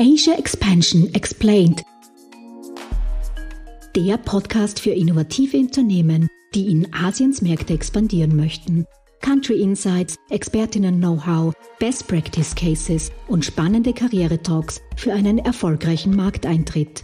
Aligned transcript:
Asia 0.00 0.34
Expansion 0.38 1.12
Explained. 1.12 1.82
Der 3.96 4.16
Podcast 4.16 4.78
für 4.78 4.92
innovative 4.92 5.56
Unternehmen, 5.56 6.28
die 6.54 6.70
in 6.70 6.94
Asiens 6.94 7.42
Märkte 7.42 7.72
expandieren 7.72 8.36
möchten. 8.36 8.86
Country 9.22 9.60
Insights, 9.60 10.14
Expertinnen-Know-how, 10.30 11.52
Best 11.80 12.06
Practice 12.06 12.54
Cases 12.54 13.10
und 13.26 13.44
spannende 13.44 13.92
Karriere-Talks 13.92 14.80
für 14.94 15.12
einen 15.12 15.38
erfolgreichen 15.38 16.14
Markteintritt. 16.14 17.02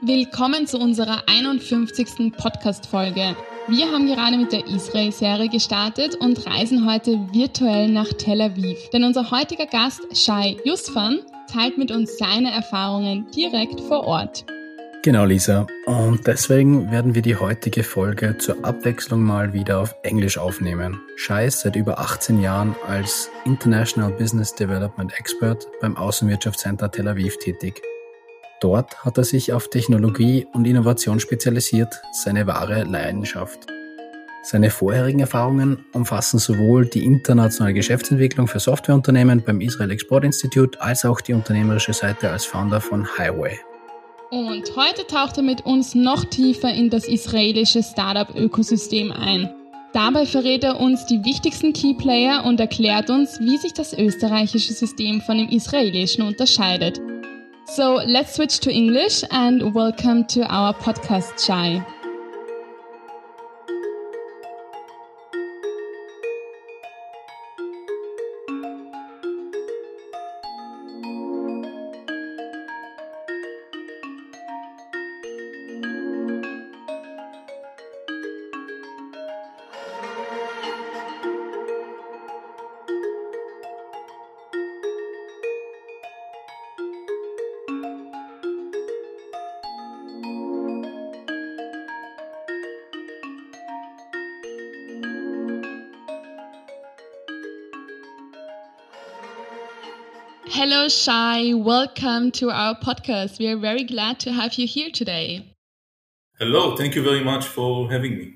Willkommen 0.00 0.68
zu 0.68 0.78
unserer 0.78 1.24
51. 1.26 2.32
Podcast-Folge. 2.36 3.34
Wir 3.68 3.92
haben 3.92 4.06
gerade 4.06 4.36
mit 4.36 4.52
der 4.52 4.66
Israel-Serie 4.66 5.48
gestartet 5.48 6.16
und 6.16 6.46
reisen 6.46 6.90
heute 6.90 7.12
virtuell 7.32 7.88
nach 7.88 8.08
Tel 8.14 8.40
Aviv. 8.40 8.78
Denn 8.92 9.04
unser 9.04 9.30
heutiger 9.30 9.66
Gast, 9.66 10.00
Shai 10.16 10.56
Yusfan, 10.64 11.20
teilt 11.52 11.78
mit 11.78 11.90
uns 11.90 12.18
seine 12.18 12.50
Erfahrungen 12.50 13.26
direkt 13.30 13.80
vor 13.80 14.04
Ort. 14.04 14.44
Genau, 15.02 15.24
Lisa. 15.24 15.66
Und 15.86 16.26
deswegen 16.26 16.90
werden 16.90 17.14
wir 17.14 17.22
die 17.22 17.36
heutige 17.36 17.82
Folge 17.84 18.36
zur 18.38 18.62
Abwechslung 18.64 19.22
mal 19.22 19.52
wieder 19.52 19.80
auf 19.80 19.94
Englisch 20.02 20.36
aufnehmen. 20.36 21.00
Shai 21.16 21.46
ist 21.46 21.60
seit 21.60 21.76
über 21.76 21.98
18 21.98 22.40
Jahren 22.40 22.76
als 22.86 23.30
International 23.44 24.10
Business 24.10 24.54
Development 24.54 25.12
Expert 25.18 25.66
beim 25.80 25.96
Außenwirtschaftscenter 25.96 26.90
Tel 26.90 27.08
Aviv 27.08 27.38
tätig. 27.38 27.80
Dort 28.60 29.04
hat 29.04 29.16
er 29.16 29.24
sich 29.24 29.54
auf 29.54 29.68
Technologie 29.68 30.46
und 30.52 30.66
Innovation 30.66 31.18
spezialisiert, 31.18 32.02
seine 32.12 32.46
wahre 32.46 32.84
Leidenschaft. 32.84 33.66
Seine 34.42 34.70
vorherigen 34.70 35.20
Erfahrungen 35.20 35.84
umfassen 35.92 36.38
sowohl 36.38 36.86
die 36.86 37.04
internationale 37.04 37.74
Geschäftsentwicklung 37.74 38.48
für 38.48 38.60
Softwareunternehmen 38.60 39.42
beim 39.42 39.60
Israel 39.62 39.90
Export 39.90 40.24
Institute 40.24 40.80
als 40.80 41.06
auch 41.06 41.22
die 41.22 41.32
unternehmerische 41.32 41.94
Seite 41.94 42.30
als 42.30 42.44
Founder 42.44 42.80
von 42.82 43.06
Highway. 43.18 43.58
Und 44.30 44.76
heute 44.76 45.06
taucht 45.06 45.38
er 45.38 45.42
mit 45.42 45.64
uns 45.64 45.94
noch 45.94 46.24
tiefer 46.26 46.72
in 46.72 46.90
das 46.90 47.08
israelische 47.08 47.82
Startup-Ökosystem 47.82 49.10
ein. 49.10 49.50
Dabei 49.92 50.24
verrät 50.24 50.64
er 50.64 50.78
uns 50.78 51.04
die 51.06 51.24
wichtigsten 51.24 51.72
Keyplayer 51.72 52.44
und 52.44 52.60
erklärt 52.60 53.10
uns, 53.10 53.40
wie 53.40 53.56
sich 53.56 53.72
das 53.72 53.92
österreichische 53.92 54.72
System 54.72 55.20
von 55.20 55.38
dem 55.38 55.48
israelischen 55.48 56.22
unterscheidet. 56.22 57.00
So 57.70 58.02
let's 58.04 58.34
switch 58.34 58.58
to 58.60 58.72
English 58.72 59.22
and 59.30 59.72
welcome 59.72 60.24
to 60.24 60.44
our 60.52 60.74
podcast, 60.74 61.38
Shai. 61.46 61.86
Hello, 100.52 100.88
Shai. 100.88 101.54
Welcome 101.54 102.32
to 102.32 102.50
our 102.50 102.74
podcast. 102.74 103.38
We 103.38 103.46
are 103.46 103.56
very 103.56 103.84
glad 103.84 104.18
to 104.20 104.32
have 104.32 104.54
you 104.54 104.66
here 104.66 104.90
today. 104.90 105.54
Hello, 106.40 106.74
thank 106.74 106.96
you 106.96 107.04
very 107.04 107.22
much 107.22 107.46
for 107.46 107.88
having 107.88 108.18
me. 108.18 108.34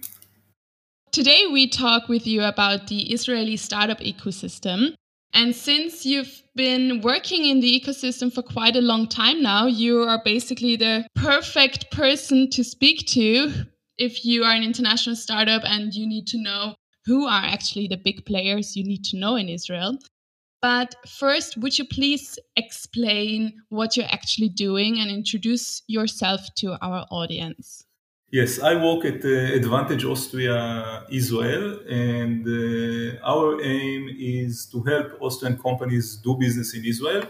Today, 1.11 1.47
we 1.53 1.67
talk 1.67 2.09
with 2.09 2.25
you 2.25 2.45
about 2.45 2.87
the 2.87 3.13
Israeli 3.13 3.57
startup 3.57 3.99
ecosystem. 3.99 4.95
And 5.33 5.57
since 5.57 6.07
you've 6.07 6.41
been 6.55 7.01
working 7.01 7.47
in 7.47 7.59
the 7.59 7.81
ecosystem 7.81 8.33
for 8.33 8.43
quite 8.43 8.77
a 8.77 8.81
long 8.81 9.09
time 9.09 9.43
now, 9.43 9.67
you 9.67 10.03
are 10.03 10.23
basically 10.25 10.77
the 10.77 11.09
perfect 11.17 11.91
person 11.91 12.49
to 12.51 12.63
speak 12.63 13.09
to 13.09 13.53
if 13.99 14.25
you 14.25 14.45
are 14.45 14.55
an 14.55 14.63
international 14.63 15.17
startup 15.17 15.63
and 15.65 15.93
you 15.93 16.07
need 16.07 16.29
to 16.29 16.41
know 16.41 16.77
who 17.07 17.27
are 17.27 17.45
actually 17.45 17.89
the 17.89 17.97
big 17.97 18.25
players 18.25 18.77
you 18.77 18.85
need 18.85 19.03
to 19.07 19.17
know 19.17 19.35
in 19.35 19.49
Israel. 19.49 19.99
But 20.65 20.97
first, 21.07 21.59
would 21.59 21.79
you 21.79 21.85
please 21.85 22.39
explain 22.57 23.53
what 23.69 23.99
you're 23.99 24.15
actually 24.19 24.49
doing 24.49 24.99
and 24.99 25.11
introduce 25.11 25.83
yourself 25.89 26.41
to 26.61 26.79
our 26.81 27.05
audience? 27.11 27.85
Yes, 28.31 28.59
I 28.59 28.75
work 28.83 29.05
at 29.05 29.23
uh, 29.23 29.59
Advantage 29.61 30.07
Austria 30.07 31.05
Israel, 31.11 31.81
and 31.87 32.47
uh, 32.49 33.33
our 33.33 33.61
aim 33.63 34.09
is 34.19 34.65
to 34.73 34.81
help 34.91 35.09
Austrian 35.21 35.59
companies 35.59 36.17
do 36.17 36.35
business 36.35 36.73
in 36.73 36.83
Israel. 36.87 37.25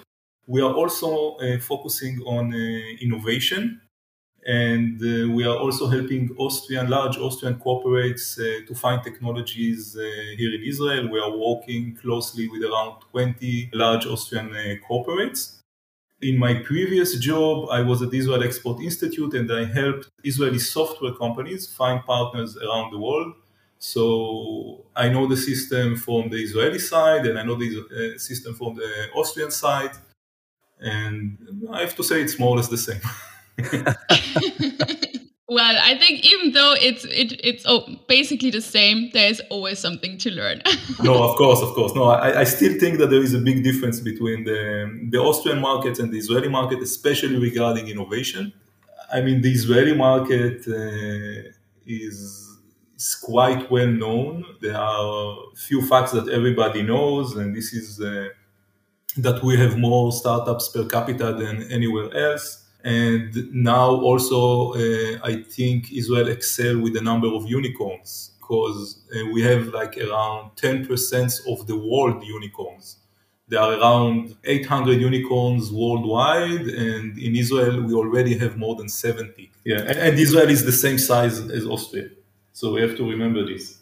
We 0.47 0.61
are 0.63 0.73
also 0.73 1.35
uh, 1.35 1.59
focusing 1.59 2.21
on 2.37 2.55
uh, 2.55 2.59
innovation 3.07 3.81
and 4.47 5.01
uh, 5.01 5.33
we 5.33 5.45
are 5.45 5.57
also 5.57 5.89
helping 5.89 6.35
Austrian 6.39 6.91
large 6.91 7.17
Austrian 7.17 7.55
corporates 7.55 8.39
uh, 8.39 8.67
to 8.67 8.75
find 8.75 9.03
technologies 9.03 9.97
uh, 9.97 10.03
here 10.37 10.55
in 10.55 10.63
Israel. 10.63 11.09
We 11.11 11.19
are 11.19 11.35
working 11.35 11.97
closely 11.97 12.49
with 12.49 12.63
around 12.63 13.01
20 13.11 13.71
large 13.73 14.07
Austrian 14.07 14.55
uh, 14.55 14.75
corporates. 14.87 15.61
In 16.21 16.39
my 16.39 16.55
previous 16.55 17.17
job, 17.19 17.69
I 17.71 17.81
was 17.81 18.03
at 18.03 18.13
Israel 18.13 18.43
Export 18.43 18.83
Institute 18.83 19.33
and 19.35 19.51
I 19.51 19.65
helped 19.65 20.11
Israeli 20.23 20.59
software 20.59 21.13
companies 21.13 21.67
find 21.67 22.05
partners 22.05 22.57
around 22.57 22.93
the 22.93 22.99
world. 22.99 23.35
So 23.79 24.85
I 24.95 25.09
know 25.09 25.27
the 25.27 25.37
system 25.37 25.97
from 25.97 26.29
the 26.29 26.37
Israeli 26.37 26.79
side 26.79 27.27
and 27.27 27.39
I 27.39 27.45
know 27.45 27.57
the 27.57 28.15
uh, 28.15 28.19
system 28.19 28.55
from 28.55 28.75
the 28.75 29.09
Austrian 29.15 29.51
side. 29.51 29.93
And 30.81 31.39
I 31.73 31.81
have 31.81 31.97
to 31.97 32.03
say 32.03 32.21
it's 32.21 32.39
more 32.39 32.51
or 32.51 32.57
less 32.59 32.69
the 32.69 32.79
same. 32.79 33.01
well, 35.49 35.77
I 35.81 35.97
think 35.99 36.25
even 36.25 36.53
though 36.53 36.75
it's 36.81 37.05
it, 37.05 37.41
it's 37.45 37.65
oh, 37.67 37.87
basically 38.09 38.51
the 38.51 38.61
same, 38.61 39.11
there 39.13 39.29
is 39.29 39.43
always 39.51 39.79
something 39.79 40.19
to 40.19 40.31
learn. 40.31 40.63
no, 41.03 41.23
of 41.23 41.37
course, 41.37 41.61
of 41.61 41.75
course. 41.75 41.95
No, 41.95 42.05
I, 42.05 42.41
I 42.41 42.45
still 42.45 42.79
think 42.79 42.99
that 42.99 43.11
there 43.11 43.23
is 43.23 43.35
a 43.35 43.39
big 43.39 43.63
difference 43.63 44.01
between 44.01 44.45
the 44.45 45.09
the 45.11 45.19
Austrian 45.19 45.61
market 45.61 45.99
and 45.99 46.13
the 46.13 46.19
Israeli 46.19 46.49
market, 46.49 46.81
especially 46.81 47.39
regarding 47.39 47.89
innovation. 47.89 48.53
I 49.13 49.21
mean, 49.21 49.43
the 49.43 49.53
Israeli 49.53 49.95
market 49.95 50.67
uh, 50.67 51.51
is 51.87 52.19
is 52.97 53.15
quite 53.15 53.71
well 53.71 53.93
known. 54.05 54.45
There 54.61 54.77
are 54.77 55.37
few 55.55 55.87
facts 55.87 56.13
that 56.13 56.29
everybody 56.29 56.83
knows, 56.83 57.37
and 57.37 57.55
this 57.55 57.73
is 57.73 58.01
uh, 58.01 58.29
that 59.19 59.43
we 59.45 59.57
have 59.59 59.79
more 59.79 60.11
startups 60.11 60.69
per 60.71 60.85
capita 60.87 61.33
than 61.35 61.71
anywhere 61.71 62.13
else 62.17 62.64
and 62.85 63.51
now 63.51 63.89
also, 63.89 64.75
uh, 64.75 65.19
I 65.25 65.43
think 65.43 65.91
Israel 65.91 66.29
excel 66.29 66.79
with 66.79 66.93
the 66.93 67.01
number 67.01 67.27
of 67.29 67.49
unicorns 67.49 68.33
because 68.39 69.03
uh, 69.17 69.25
we 69.33 69.41
have 69.43 69.69
like 69.69 69.97
around 69.97 70.51
10% 70.57 71.51
of 71.51 71.67
the 71.67 71.79
world 71.79 72.23
unicorns. 72.23 72.99
There 73.49 73.59
are 73.59 73.79
around 73.79 74.37
800 74.45 75.01
unicorns 75.01 75.73
worldwide, 75.73 76.67
and 76.67 77.19
in 77.19 77.37
Israel, 77.37 77.83
we 77.83 77.95
already 77.95 78.37
have 78.37 78.59
more 78.59 78.75
than 78.75 78.91
70. 78.91 79.51
Yeah, 79.65 79.81
and, 79.81 79.99
and 79.99 80.19
Israel 80.19 80.51
is 80.51 80.67
the 80.67 80.73
same 80.73 80.99
size 80.99 81.41
as 81.41 81.67
Austria. 81.67 82.11
So 82.53 82.75
we 82.75 82.83
have 82.83 82.97
to 82.99 83.09
remember 83.09 83.47
this. 83.47 83.79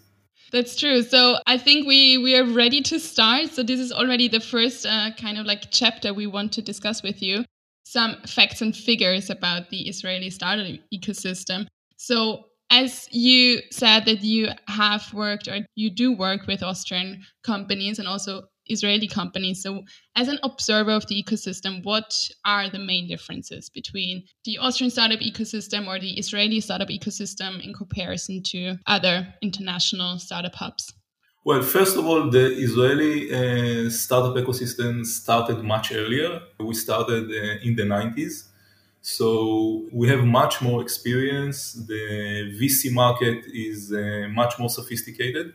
That's 0.52 0.76
true. 0.76 1.02
So 1.02 1.38
I 1.46 1.58
think 1.58 1.88
we 1.88 2.18
we 2.18 2.36
are 2.36 2.44
ready 2.44 2.82
to 2.82 3.00
start. 3.00 3.48
So 3.50 3.62
this 3.62 3.80
is 3.80 3.90
already 3.90 4.28
the 4.28 4.40
first 4.40 4.86
uh, 4.86 5.10
kind 5.16 5.38
of 5.38 5.46
like 5.46 5.70
chapter 5.70 6.14
we 6.14 6.26
want 6.26 6.52
to 6.52 6.62
discuss 6.62 7.02
with 7.02 7.22
you 7.22 7.44
some 7.92 8.16
facts 8.26 8.62
and 8.62 8.74
figures 8.74 9.28
about 9.28 9.68
the 9.68 9.88
Israeli 9.88 10.30
startup 10.30 10.66
ecosystem. 10.92 11.66
So, 11.96 12.46
as 12.70 13.06
you 13.10 13.60
said 13.70 14.06
that 14.06 14.22
you 14.22 14.48
have 14.66 15.12
worked 15.12 15.46
or 15.46 15.58
you 15.74 15.90
do 15.90 16.16
work 16.16 16.46
with 16.46 16.62
Austrian 16.62 17.22
companies 17.44 17.98
and 17.98 18.08
also 18.08 18.44
Israeli 18.66 19.08
companies. 19.08 19.62
So, 19.62 19.82
as 20.16 20.28
an 20.28 20.38
observer 20.42 20.92
of 20.92 21.06
the 21.06 21.22
ecosystem, 21.22 21.84
what 21.84 22.14
are 22.46 22.70
the 22.70 22.78
main 22.78 23.08
differences 23.08 23.68
between 23.68 24.24
the 24.46 24.56
Austrian 24.56 24.90
startup 24.90 25.20
ecosystem 25.20 25.86
or 25.86 26.00
the 26.00 26.18
Israeli 26.18 26.60
startup 26.60 26.88
ecosystem 26.88 27.62
in 27.62 27.74
comparison 27.74 28.42
to 28.44 28.78
other 28.86 29.34
international 29.42 30.18
startup 30.18 30.54
hubs? 30.54 30.94
Well, 31.44 31.62
first 31.62 31.96
of 31.96 32.06
all, 32.06 32.30
the 32.30 32.46
Israeli 32.66 33.16
uh, 33.32 33.90
startup 33.90 34.36
ecosystem 34.36 35.04
started 35.04 35.62
much 35.64 35.92
earlier. 35.92 36.40
We 36.60 36.74
started 36.74 37.24
uh, 37.30 37.66
in 37.66 37.74
the 37.74 37.82
90s. 37.84 38.44
So 39.00 39.88
we 39.92 40.08
have 40.08 40.24
much 40.24 40.62
more 40.62 40.80
experience. 40.82 41.72
The 41.72 42.56
VC 42.60 42.92
market 42.92 43.44
is 43.52 43.92
uh, 43.92 44.28
much 44.40 44.58
more 44.60 44.70
sophisticated. 44.80 45.48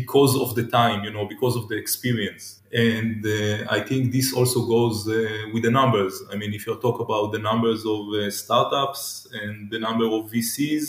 because 0.00 0.34
of 0.44 0.50
the 0.58 0.66
time, 0.80 1.04
you 1.06 1.12
know, 1.16 1.26
because 1.34 1.56
of 1.60 1.64
the 1.70 1.76
experience. 1.84 2.44
And 2.72 3.18
uh, 3.26 3.76
I 3.76 3.80
think 3.88 4.12
this 4.16 4.28
also 4.38 4.60
goes 4.76 5.08
uh, 5.08 5.16
with 5.52 5.64
the 5.64 5.72
numbers. 5.80 6.14
I 6.32 6.36
mean, 6.40 6.52
if 6.58 6.66
you 6.66 6.74
talk 6.86 6.98
about 7.06 7.26
the 7.32 7.42
numbers 7.50 7.84
of 7.94 8.02
uh, 8.14 8.30
startups 8.30 9.02
and 9.42 9.70
the 9.72 9.80
number 9.86 10.06
of 10.16 10.30
VCs, 10.32 10.86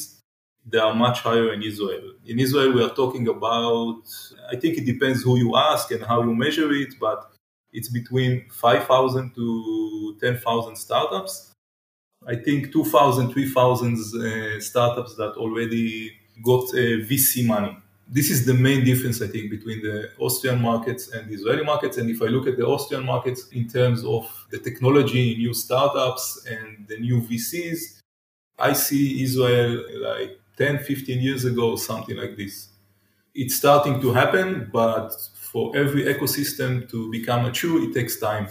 they 0.66 0.78
are 0.78 0.94
much 0.94 1.20
higher 1.20 1.54
in 1.54 1.62
Israel. 1.62 2.14
In 2.26 2.40
Israel, 2.40 2.72
we 2.74 2.84
are 2.84 2.94
talking 3.02 3.28
about, 3.28 4.02
I 4.52 4.56
think 4.56 4.78
it 4.78 4.86
depends 4.86 5.22
who 5.24 5.38
you 5.38 5.56
ask 5.56 5.92
and 5.92 6.04
how 6.04 6.24
you 6.24 6.34
measure 6.34 6.72
it, 6.72 6.94
but 7.00 7.32
it's 7.72 7.90
between 7.90 8.46
5,000 8.50 9.36
to 9.36 10.18
10,000 10.22 10.76
startups. 10.76 11.52
I 12.26 12.36
think 12.36 12.72
2,000, 12.72 13.34
3,000 13.34 13.94
uh, 13.94 14.60
startups 14.62 15.16
that 15.16 15.34
already 15.36 16.14
got 16.44 16.64
uh, 16.70 17.04
VC 17.10 17.46
money 17.46 17.78
this 18.08 18.30
is 18.30 18.46
the 18.46 18.54
main 18.54 18.84
difference, 18.84 19.22
I 19.22 19.28
think, 19.28 19.50
between 19.50 19.82
the 19.82 20.12
Austrian 20.20 20.62
markets 20.62 21.12
and 21.12 21.30
the 21.30 21.34
Israeli 21.34 21.64
markets. 21.64 21.98
And 21.98 22.10
if 22.10 22.22
I 22.22 22.26
look 22.26 22.48
at 22.48 22.58
the 22.58 22.66
Austrian 22.66 23.06
markets 23.06 23.48
in 23.50 23.68
terms 23.68 24.04
of 24.04 24.30
the 24.52 24.60
technology, 24.60 25.36
new 25.36 25.54
startups, 25.54 26.46
and 26.46 26.88
the 26.88 27.00
new 27.00 27.22
VCs, 27.22 28.02
I 28.60 28.74
see 28.74 29.24
Israel 29.24 29.84
like 30.02 30.40
10, 30.58 30.80
15 30.80 31.20
years 31.20 31.46
ago, 31.46 31.76
something 31.76 32.16
like 32.16 32.38
this. 32.38 32.70
It's 33.36 33.56
starting 33.56 34.00
to 34.02 34.14
happen, 34.14 34.70
but 34.72 35.12
for 35.34 35.76
every 35.76 36.04
ecosystem 36.04 36.90
to 36.90 37.12
become 37.12 37.44
mature, 37.44 37.82
it 37.84 37.94
takes 37.94 38.20
time. 38.20 38.48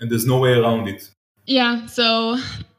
And 0.00 0.10
there's 0.10 0.26
no 0.26 0.38
way 0.38 0.52
around 0.52 0.88
it. 0.88 1.10
Yeah, 1.46 1.86
so 1.86 2.36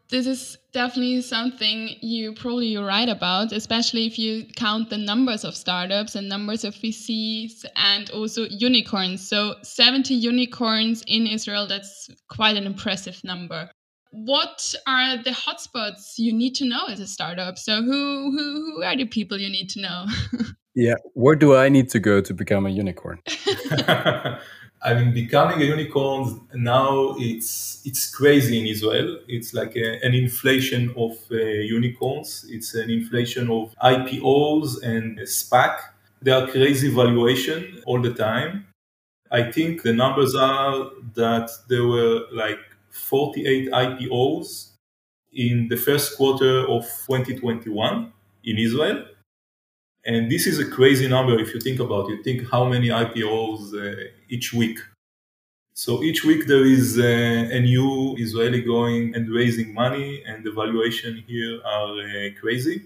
this 0.10 0.27
is 0.27 0.57
definitely 0.74 1.21
something 1.21 1.89
you 2.01 2.33
probably 2.33 2.77
write 2.77 3.10
about, 3.10 3.51
especially 3.51 4.06
if 4.06 4.19
you 4.19 4.45
count 4.56 4.89
the 4.89 4.98
numbers 4.98 5.44
of 5.44 5.56
startups 5.56 6.15
and 6.15 6.30
numbers 6.30 6.63
of 6.63 6.75
VCs 6.75 7.65
and 7.75 8.10
also 8.12 8.44
unicorns. 8.44 9.27
So 9.27 9.56
70 9.63 10.13
unicorns 10.13 11.04
in 11.07 11.25
Israel, 11.25 11.68
that's 11.68 12.10
quite 12.30 12.57
an 12.57 12.65
impressive 12.65 13.24
number. 13.24 13.71
What 14.13 14.75
are 14.86 15.18
the 15.18 15.31
hotspots 15.31 16.19
you 16.19 16.31
need 16.31 16.54
to 16.56 16.65
know 16.65 16.86
as 16.88 17.00
a 17.00 17.07
startup? 17.07 17.57
So 17.57 17.81
who 17.81 18.31
who, 18.31 18.75
who 18.75 18.83
are 18.83 18.95
the 18.95 19.06
people 19.06 19.39
you 19.39 19.50
need 19.50 19.71
to 19.71 19.81
know? 19.81 20.06
yeah, 20.75 20.94
where 21.13 21.36
do 21.36 21.56
I 21.56 21.68
need 21.69 21.89
to 21.89 22.00
go 22.00 22.21
to 22.21 22.31
become 22.31 22.68
a 22.68 22.69
unicorn? 22.69 23.19
I 24.86 24.94
mean, 24.94 25.15
becoming 25.15 25.63
a 25.63 25.65
unicorn 25.65 26.42
now 26.54 27.15
it's 27.18 27.81
it's 27.86 28.13
crazy 28.13 28.60
in 28.60 28.68
Israel. 28.68 29.18
It's 29.27 29.51
like 29.56 29.75
a, 29.75 30.06
an 30.06 30.13
inflation 30.13 30.94
of 30.95 31.13
uh, 31.31 31.38
unicorns. 31.77 32.45
It's 32.50 32.75
an 32.75 32.92
inflation 32.92 33.50
of 33.50 33.74
IPOs 33.81 34.83
and 34.83 35.18
SPAC. 35.21 35.74
They 36.21 36.31
are 36.31 36.48
crazy 36.48 36.94
valuation 36.94 37.81
all 37.88 38.00
the 38.00 38.13
time. 38.13 38.68
I 39.31 39.51
think 39.51 39.81
the 39.81 39.94
numbers 39.94 40.36
are 40.36 40.92
that 41.15 41.50
there 41.68 41.88
were 41.88 42.27
like 42.31 42.60
48 42.93 43.71
IPOs 43.71 44.71
in 45.33 45.67
the 45.67 45.77
first 45.77 46.15
quarter 46.17 46.59
of 46.69 46.83
2021 47.07 48.13
in 48.43 48.57
Israel 48.57 49.03
and 50.05 50.29
this 50.29 50.47
is 50.47 50.59
a 50.59 50.65
crazy 50.65 51.07
number 51.07 51.39
if 51.39 51.53
you 51.53 51.59
think 51.59 51.79
about 51.79 52.09
it. 52.11 52.23
Think 52.23 52.49
how 52.49 52.65
many 52.65 52.89
IPOs 52.89 53.73
uh, 53.73 54.09
each 54.29 54.53
week. 54.53 54.79
So 55.75 56.03
each 56.03 56.23
week 56.23 56.45
there 56.45 56.65
is 56.65 56.99
uh, 56.99 57.57
a 57.57 57.59
new 57.59 58.15
Israeli 58.19 58.61
going 58.61 59.15
and 59.15 59.27
raising 59.29 59.73
money, 59.73 60.23
and 60.27 60.43
the 60.43 60.51
valuation 60.51 61.23
here 61.27 61.59
are 61.65 61.93
uh, 61.99 62.29
crazy. 62.39 62.83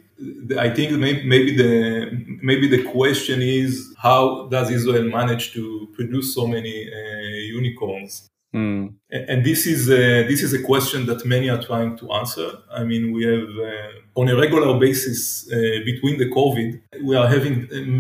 I 0.58 0.70
think 0.70 0.92
maybe 0.94 1.56
the 1.56 2.12
maybe 2.42 2.68
the 2.68 2.84
question 2.84 3.42
is 3.42 3.94
how 3.98 4.48
does 4.48 4.72
Israel 4.72 5.04
manage 5.04 5.52
to 5.54 5.90
produce 5.94 6.34
so 6.34 6.48
many 6.48 6.90
uh, 6.90 7.58
unicorns? 7.60 8.30
Mm. 8.58 8.94
And 9.12 9.46
this 9.46 9.62
is 9.68 9.90
a, 9.90 10.28
this 10.32 10.42
is 10.42 10.52
a 10.54 10.62
question 10.72 11.06
that 11.06 11.26
many 11.26 11.48
are 11.50 11.62
trying 11.70 11.96
to 11.98 12.12
answer. 12.22 12.50
I 12.72 12.84
mean, 12.84 13.04
we 13.16 13.24
have 13.34 13.50
uh, 13.72 14.20
on 14.22 14.28
a 14.30 14.36
regular 14.36 14.80
basis 14.80 15.48
uh, 15.52 15.58
between 15.86 16.18
the 16.18 16.30
COVID, 16.38 16.70
we 17.04 17.16
are 17.16 17.28
having 17.28 17.56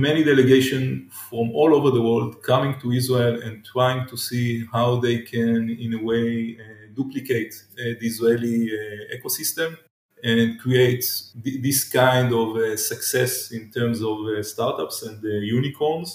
many 0.07 0.23
delegations 0.23 1.13
from 1.29 1.51
all 1.59 1.71
over 1.77 1.89
the 1.91 2.01
world 2.01 2.41
coming 2.51 2.73
to 2.81 2.91
Israel 2.91 3.35
and 3.45 3.63
trying 3.73 4.07
to 4.11 4.17
see 4.17 4.65
how 4.75 4.99
they 5.05 5.17
can, 5.33 5.69
in 5.85 5.93
a 5.99 6.01
way, 6.09 6.57
uh, 6.59 6.63
duplicate 6.95 7.53
uh, 7.53 7.93
the 7.99 8.07
Israeli 8.13 8.59
uh, 8.71 9.15
ecosystem 9.15 9.77
and 10.23 10.59
create 10.59 11.05
th- 11.43 11.61
this 11.61 11.79
kind 12.03 12.33
of 12.33 12.47
uh, 12.55 12.75
success 12.75 13.51
in 13.51 13.69
terms 13.77 14.01
of 14.01 14.17
startups 14.53 15.03
and 15.03 15.17
unicorns. 15.59 16.09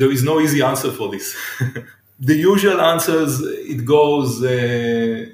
There 0.00 0.12
is 0.16 0.22
no 0.22 0.38
easy 0.44 0.60
answer 0.62 0.92
for 0.92 1.08
this. 1.14 1.26
the 2.20 2.34
usual 2.34 2.80
answers 2.80 3.40
it 3.40 3.84
goes 3.84 4.42
uh, 4.44 5.26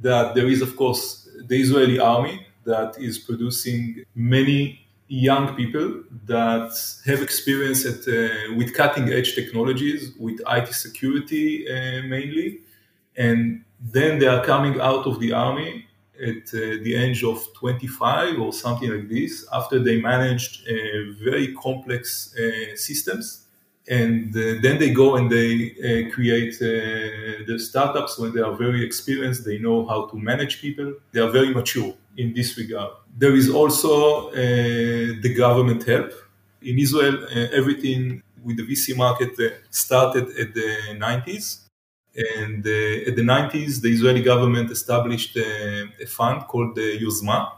that 0.00 0.34
there 0.34 0.48
is 0.48 0.60
of 0.62 0.76
course 0.76 1.28
the 1.48 1.60
Israeli 1.60 1.98
army 1.98 2.46
that 2.64 2.96
is 2.98 3.18
producing 3.18 4.04
many 4.14 4.86
young 5.08 5.54
people 5.54 6.02
that 6.26 6.72
have 7.06 7.22
experience 7.22 7.86
at, 7.86 8.00
uh, 8.08 8.54
with 8.56 8.74
cutting 8.74 9.08
edge 9.12 9.34
technologies 9.34 10.12
with 10.18 10.40
IT 10.48 10.74
security 10.74 11.66
uh, 11.70 12.02
mainly. 12.02 12.60
And 13.16 13.64
then 13.80 14.18
they 14.18 14.26
are 14.26 14.44
coming 14.44 14.80
out 14.80 15.06
of 15.06 15.20
the 15.20 15.32
army 15.32 15.86
at 16.20 16.48
uh, 16.48 16.82
the 16.82 16.94
age 16.96 17.22
of 17.22 17.46
25 17.54 18.40
or 18.40 18.52
something 18.52 18.90
like 18.90 19.08
this 19.08 19.46
after 19.52 19.78
they 19.78 20.00
managed 20.00 20.66
uh, 20.66 21.12
very 21.22 21.54
complex 21.54 22.34
uh, 22.36 22.74
systems 22.74 23.45
and 23.88 24.36
uh, 24.36 24.60
then 24.62 24.78
they 24.78 24.90
go 24.90 25.16
and 25.16 25.30
they 25.30 25.70
uh, 25.78 26.12
create 26.12 26.54
uh, 26.56 27.44
the 27.46 27.58
startups 27.58 28.18
when 28.18 28.34
they 28.34 28.40
are 28.40 28.54
very 28.54 28.84
experienced. 28.84 29.44
They 29.44 29.58
know 29.58 29.86
how 29.86 30.06
to 30.06 30.16
manage 30.16 30.60
people. 30.60 30.94
They 31.12 31.20
are 31.20 31.30
very 31.30 31.54
mature 31.54 31.94
in 32.16 32.34
this 32.34 32.58
regard. 32.58 32.90
There 33.16 33.34
is 33.34 33.48
also 33.48 34.28
uh, 34.30 34.34
the 34.34 35.34
government 35.36 35.84
help. 35.84 36.12
In 36.62 36.78
israel 36.78 37.16
uh, 37.24 37.58
everything 37.60 38.22
with 38.42 38.56
the 38.56 38.64
vc 38.64 38.96
market 38.96 39.32
uh, 39.38 39.50
started 39.70 40.26
at 40.42 40.52
the 40.54 40.70
90s 41.06 41.60
and 42.38 42.66
at 43.08 43.14
the 43.14 43.26
90s 43.34 43.82
the 43.82 43.92
israeli 43.92 44.22
government 44.22 44.70
established 44.70 45.36
a 45.36 46.06
fund 46.06 46.40
called 46.48 46.74
the 46.74 46.98
yozma 46.98 47.52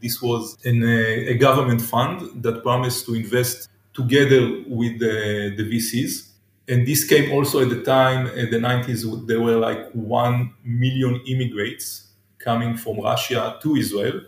this 0.00 0.20
was 0.20 0.56
an, 0.64 0.82
a 0.82 1.34
government 1.34 1.80
fund 1.80 2.42
that 2.42 2.62
promised 2.62 3.04
to 3.06 3.14
invest 3.14 3.68
together 3.94 4.62
with 4.66 4.98
the, 4.98 5.54
the 5.56 5.64
VCs. 5.64 6.28
And 6.68 6.86
this 6.86 7.04
came 7.04 7.32
also 7.32 7.60
at 7.60 7.70
the 7.70 7.82
time, 7.82 8.26
in 8.28 8.50
the 8.50 8.58
90s, 8.58 9.26
there 9.26 9.40
were 9.40 9.56
like 9.56 9.90
1 9.92 10.54
million 10.64 11.20
immigrants 11.26 12.08
coming 12.38 12.76
from 12.76 13.00
Russia 13.00 13.58
to 13.62 13.76
Israel. 13.76 14.20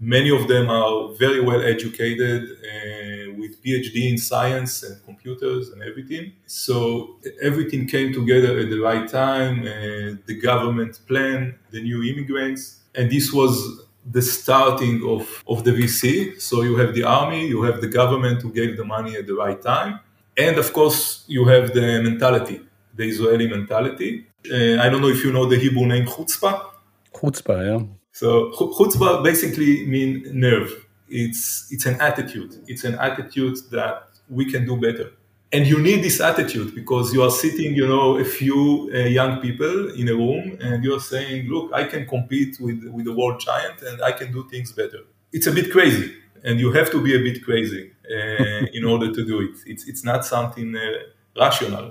Many 0.00 0.30
of 0.30 0.48
them 0.48 0.68
are 0.70 1.12
very 1.14 1.40
well 1.40 1.62
educated 1.62 2.42
uh, 2.44 3.32
with 3.38 3.62
PhD 3.62 4.10
in 4.10 4.18
science 4.18 4.82
and 4.82 5.02
computers 5.04 5.70
and 5.70 5.82
everything. 5.82 6.32
So 6.46 7.16
everything 7.40 7.86
came 7.86 8.12
together 8.12 8.58
at 8.58 8.70
the 8.70 8.80
right 8.80 9.08
time. 9.08 9.60
Uh, 9.62 10.16
the 10.26 10.38
government 10.42 11.00
plan, 11.06 11.58
the 11.70 11.80
new 11.82 12.02
immigrants, 12.02 12.80
and 12.94 13.10
this 13.10 13.32
was 13.32 13.83
the 14.10 14.22
starting 14.22 15.02
of, 15.08 15.42
of 15.48 15.64
the 15.64 15.72
VC. 15.72 16.40
So 16.40 16.62
you 16.62 16.76
have 16.76 16.94
the 16.94 17.04
army, 17.04 17.46
you 17.46 17.62
have 17.62 17.80
the 17.80 17.88
government 17.88 18.42
who 18.42 18.52
gave 18.52 18.76
the 18.76 18.84
money 18.84 19.16
at 19.16 19.26
the 19.26 19.34
right 19.34 19.60
time. 19.60 20.00
And 20.36 20.58
of 20.58 20.72
course, 20.72 21.24
you 21.26 21.46
have 21.46 21.72
the 21.72 22.02
mentality, 22.02 22.60
the 22.94 23.04
Israeli 23.04 23.48
mentality. 23.48 24.26
Uh, 24.50 24.82
I 24.82 24.88
don't 24.88 25.00
know 25.00 25.08
if 25.08 25.24
you 25.24 25.32
know 25.32 25.46
the 25.46 25.58
Hebrew 25.58 25.86
name 25.86 26.06
chutzpah. 26.06 26.60
Chutzpah, 27.14 27.80
yeah. 27.80 27.86
So 28.12 28.50
chutzpah 28.52 29.22
basically 29.22 29.86
means 29.86 30.32
nerve. 30.32 30.86
It's, 31.08 31.68
it's 31.70 31.86
an 31.86 32.00
attitude. 32.00 32.62
It's 32.66 32.84
an 32.84 32.96
attitude 32.96 33.58
that 33.70 34.08
we 34.28 34.50
can 34.50 34.66
do 34.66 34.76
better 34.76 35.12
and 35.54 35.68
you 35.68 35.78
need 35.78 36.02
this 36.02 36.20
attitude 36.20 36.74
because 36.74 37.14
you 37.14 37.22
are 37.22 37.30
sitting 37.30 37.70
you 37.80 37.86
know 37.86 38.18
a 38.18 38.24
few 38.24 38.90
uh, 38.92 38.98
young 39.18 39.40
people 39.46 39.76
in 40.00 40.08
a 40.08 40.16
room 40.22 40.58
and 40.60 40.82
you're 40.84 41.04
saying 41.14 41.48
look 41.54 41.72
i 41.72 41.84
can 41.92 42.02
compete 42.14 42.52
with 42.64 42.80
with 42.94 43.04
the 43.08 43.14
world 43.18 43.38
giant 43.48 43.78
and 43.88 43.96
i 44.02 44.12
can 44.18 44.28
do 44.36 44.42
things 44.52 44.72
better. 44.80 45.00
It's 45.36 45.48
a 45.52 45.54
bit 45.58 45.68
crazy 45.76 46.08
and 46.46 46.54
you 46.62 46.68
have 46.78 46.88
to 46.94 46.98
be 47.06 47.12
a 47.20 47.22
bit 47.28 47.38
crazy 47.48 47.84
uh, 48.16 48.78
in 48.78 48.84
order 48.92 49.08
to 49.16 49.20
do 49.32 49.36
it. 49.46 49.56
It's 49.72 49.84
it's 49.90 50.04
not 50.10 50.20
something 50.34 50.68
uh, 50.76 50.82
rational. 51.44 51.86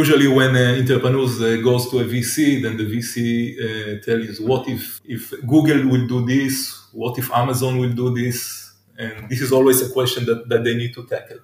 Usually 0.00 0.28
when 0.38 0.52
uh, 0.56 0.80
entrepreneurs 0.82 1.34
uh, 1.40 1.48
goes 1.68 1.82
to 1.90 1.94
a 2.04 2.06
vc 2.12 2.36
then 2.64 2.74
the 2.80 2.86
vc 2.94 3.16
uh, 3.18 3.64
tells 4.06 4.24
you 4.28 4.46
what 4.52 4.62
if 4.76 4.82
if 5.16 5.22
google 5.52 5.80
will 5.92 6.06
do 6.14 6.18
this? 6.34 6.54
What 7.02 7.14
if 7.22 7.26
amazon 7.42 7.72
will 7.82 7.94
do 8.02 8.08
this? 8.22 8.36
And 9.02 9.14
this 9.30 9.40
is 9.46 9.50
always 9.56 9.78
a 9.86 9.88
question 9.96 10.20
that, 10.28 10.40
that 10.50 10.62
they 10.66 10.74
need 10.82 10.92
to 10.98 11.02
tackle 11.14 11.42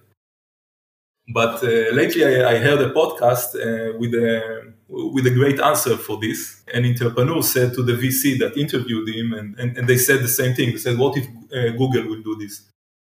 but 1.28 1.62
uh, 1.62 1.92
lately, 1.92 2.24
I, 2.24 2.54
I, 2.54 2.58
heard 2.58 2.80
a 2.80 2.90
podcast 2.90 3.54
uh, 3.54 3.98
with 3.98 4.14
a 4.14 4.72
with 4.88 5.26
a 5.26 5.30
great 5.30 5.60
answer 5.60 5.96
for 5.96 6.18
this. 6.18 6.62
An 6.72 6.86
entrepreneur 6.86 7.42
said 7.42 7.74
to 7.74 7.82
the 7.82 7.92
VC 7.92 8.38
that 8.38 8.56
interviewed 8.56 9.08
him, 9.08 9.34
and, 9.34 9.58
and, 9.58 9.76
and 9.76 9.88
they 9.88 9.98
said 9.98 10.22
the 10.22 10.28
same 10.28 10.54
thing. 10.54 10.70
They 10.72 10.78
said, 10.78 10.98
"What 10.98 11.16
if 11.18 11.26
uh, 11.26 11.76
Google 11.76 12.08
will 12.08 12.22
do 12.22 12.36
this?" 12.36 12.62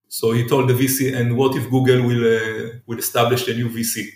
So 0.09 0.31
he 0.33 0.47
told 0.47 0.69
the 0.69 0.73
VC, 0.73 1.15
and 1.15 1.37
what 1.37 1.55
if 1.55 1.69
Google 1.69 2.01
will 2.01 2.25
uh, 2.25 2.79
will 2.85 2.99
establish 2.99 3.47
a 3.47 3.53
new 3.53 3.69
VC? 3.69 4.07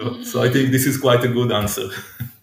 Mm-hmm. 0.00 0.22
So 0.22 0.42
I 0.42 0.48
think 0.50 0.70
this 0.70 0.86
is 0.86 0.96
quite 0.96 1.24
a 1.24 1.28
good 1.28 1.50
answer. 1.50 1.88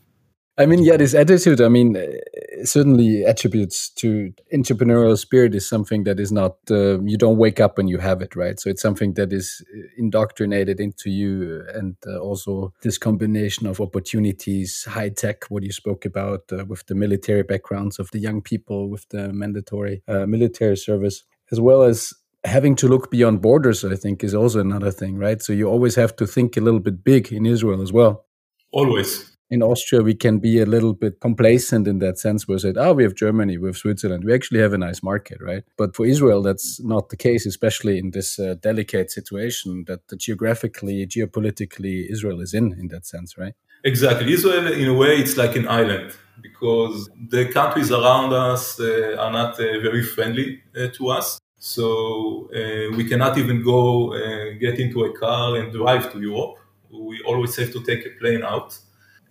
I 0.58 0.66
mean, 0.66 0.84
yeah, 0.84 0.96
this 0.96 1.14
attitude, 1.14 1.60
I 1.60 1.68
mean, 1.68 1.98
uh, 1.98 2.64
certainly 2.64 3.26
attributes 3.26 3.90
to 3.96 4.32
entrepreneurial 4.54 5.18
spirit 5.18 5.54
is 5.54 5.68
something 5.68 6.06
that 6.06 6.18
is 6.18 6.32
not, 6.32 6.56
uh, 6.72 7.02
you 7.02 7.18
don't 7.18 7.38
wake 7.38 7.60
up 7.60 7.78
and 7.78 7.90
you 7.90 7.98
have 7.98 8.22
it, 8.22 8.38
right? 8.38 8.58
So 8.58 8.70
it's 8.70 8.82
something 8.82 9.16
that 9.16 9.34
is 9.34 9.62
uh, 9.76 9.82
indoctrinated 9.98 10.80
into 10.80 11.10
you. 11.10 11.62
And 11.74 11.98
uh, 12.08 12.20
also 12.20 12.74
this 12.84 12.98
combination 12.98 13.68
of 13.68 13.82
opportunities, 13.82 14.86
high 14.88 15.10
tech, 15.10 15.44
what 15.50 15.64
you 15.64 15.74
spoke 15.74 16.06
about 16.06 16.44
uh, 16.54 16.64
with 16.64 16.86
the 16.86 16.96
military 16.96 17.44
backgrounds 17.44 18.00
of 18.00 18.12
the 18.12 18.20
young 18.20 18.42
people 18.42 18.90
with 18.90 19.10
the 19.10 19.34
mandatory 19.34 20.04
uh, 20.08 20.26
military 20.26 20.78
service, 20.78 21.24
as 21.52 21.60
well 21.60 21.84
as 21.84 22.14
having 22.46 22.76
to 22.78 22.88
look 22.88 23.12
beyond 23.12 23.42
borders, 23.42 23.84
I 23.84 23.98
think, 23.98 24.24
is 24.24 24.34
also 24.34 24.62
another 24.62 24.92
thing, 24.92 25.18
right? 25.18 25.42
So 25.42 25.52
you 25.52 25.68
always 25.68 25.96
have 25.96 26.16
to 26.16 26.26
think 26.26 26.56
a 26.56 26.62
little 26.62 26.80
bit 26.80 27.04
big 27.04 27.34
in 27.34 27.46
Israel 27.46 27.82
as 27.82 27.92
well. 27.92 28.26
Always 28.72 29.35
in 29.50 29.62
Austria, 29.62 30.02
we 30.02 30.16
can 30.16 30.40
be 30.40 30.60
a 30.60 30.66
little 30.66 30.94
bit 30.94 31.20
complacent 31.20 31.88
in 31.88 32.00
that 32.00 32.18
sense. 32.18 32.48
We 32.48 32.58
said, 32.58 32.78
oh, 32.78 32.94
we 32.94 33.04
have 33.04 33.14
Germany, 33.14 33.58
we 33.58 33.68
have 33.68 33.78
Switzerland. 33.78 34.24
We 34.24 34.34
actually 34.34 34.60
have 34.60 34.74
a 34.74 34.78
nice 34.78 35.04
market, 35.04 35.40
right? 35.42 35.64
But 35.78 35.96
for 35.96 36.06
Israel, 36.06 36.42
that's 36.42 36.82
not 36.84 37.10
the 37.10 37.18
case, 37.18 37.46
especially 37.46 37.98
in 38.00 38.12
this 38.12 38.40
uh, 38.40 38.56
delicate 38.62 39.12
situation 39.12 39.86
that 39.88 40.08
the 40.08 40.16
geographically, 40.16 41.06
geopolitically, 41.06 42.10
Israel 42.10 42.42
is 42.42 42.54
in, 42.54 42.74
in 42.74 42.88
that 42.88 43.06
sense, 43.06 43.38
right? 43.38 43.54
Exactly. 43.84 44.34
Israel, 44.34 44.68
in 44.68 44.90
a 44.90 44.94
way, 44.94 45.18
it's 45.18 45.38
like 45.38 45.56
an 45.56 45.68
island 45.68 46.16
because 46.42 47.10
the 47.30 47.46
countries 47.46 47.92
around 47.92 48.34
us 48.34 48.80
uh, 48.80 49.16
are 49.20 49.32
not 49.32 49.54
uh, 49.54 49.80
very 49.80 50.04
friendly 50.04 50.62
uh, 50.76 50.88
to 50.94 51.10
us. 51.10 51.40
So 51.60 52.50
uh, 52.54 52.96
we 52.98 53.08
cannot 53.08 53.38
even 53.38 53.64
go 53.64 54.14
uh, 54.14 54.54
get 54.60 54.80
into 54.80 55.04
a 55.04 55.18
car 55.18 55.56
and 55.58 55.72
drive 55.72 56.12
to 56.14 56.20
Europe. 56.20 56.56
We 56.92 57.22
always 57.26 57.56
have 57.58 57.72
to 57.74 57.84
take 57.84 58.06
a 58.06 58.10
plane 58.20 58.44
out 58.44 58.78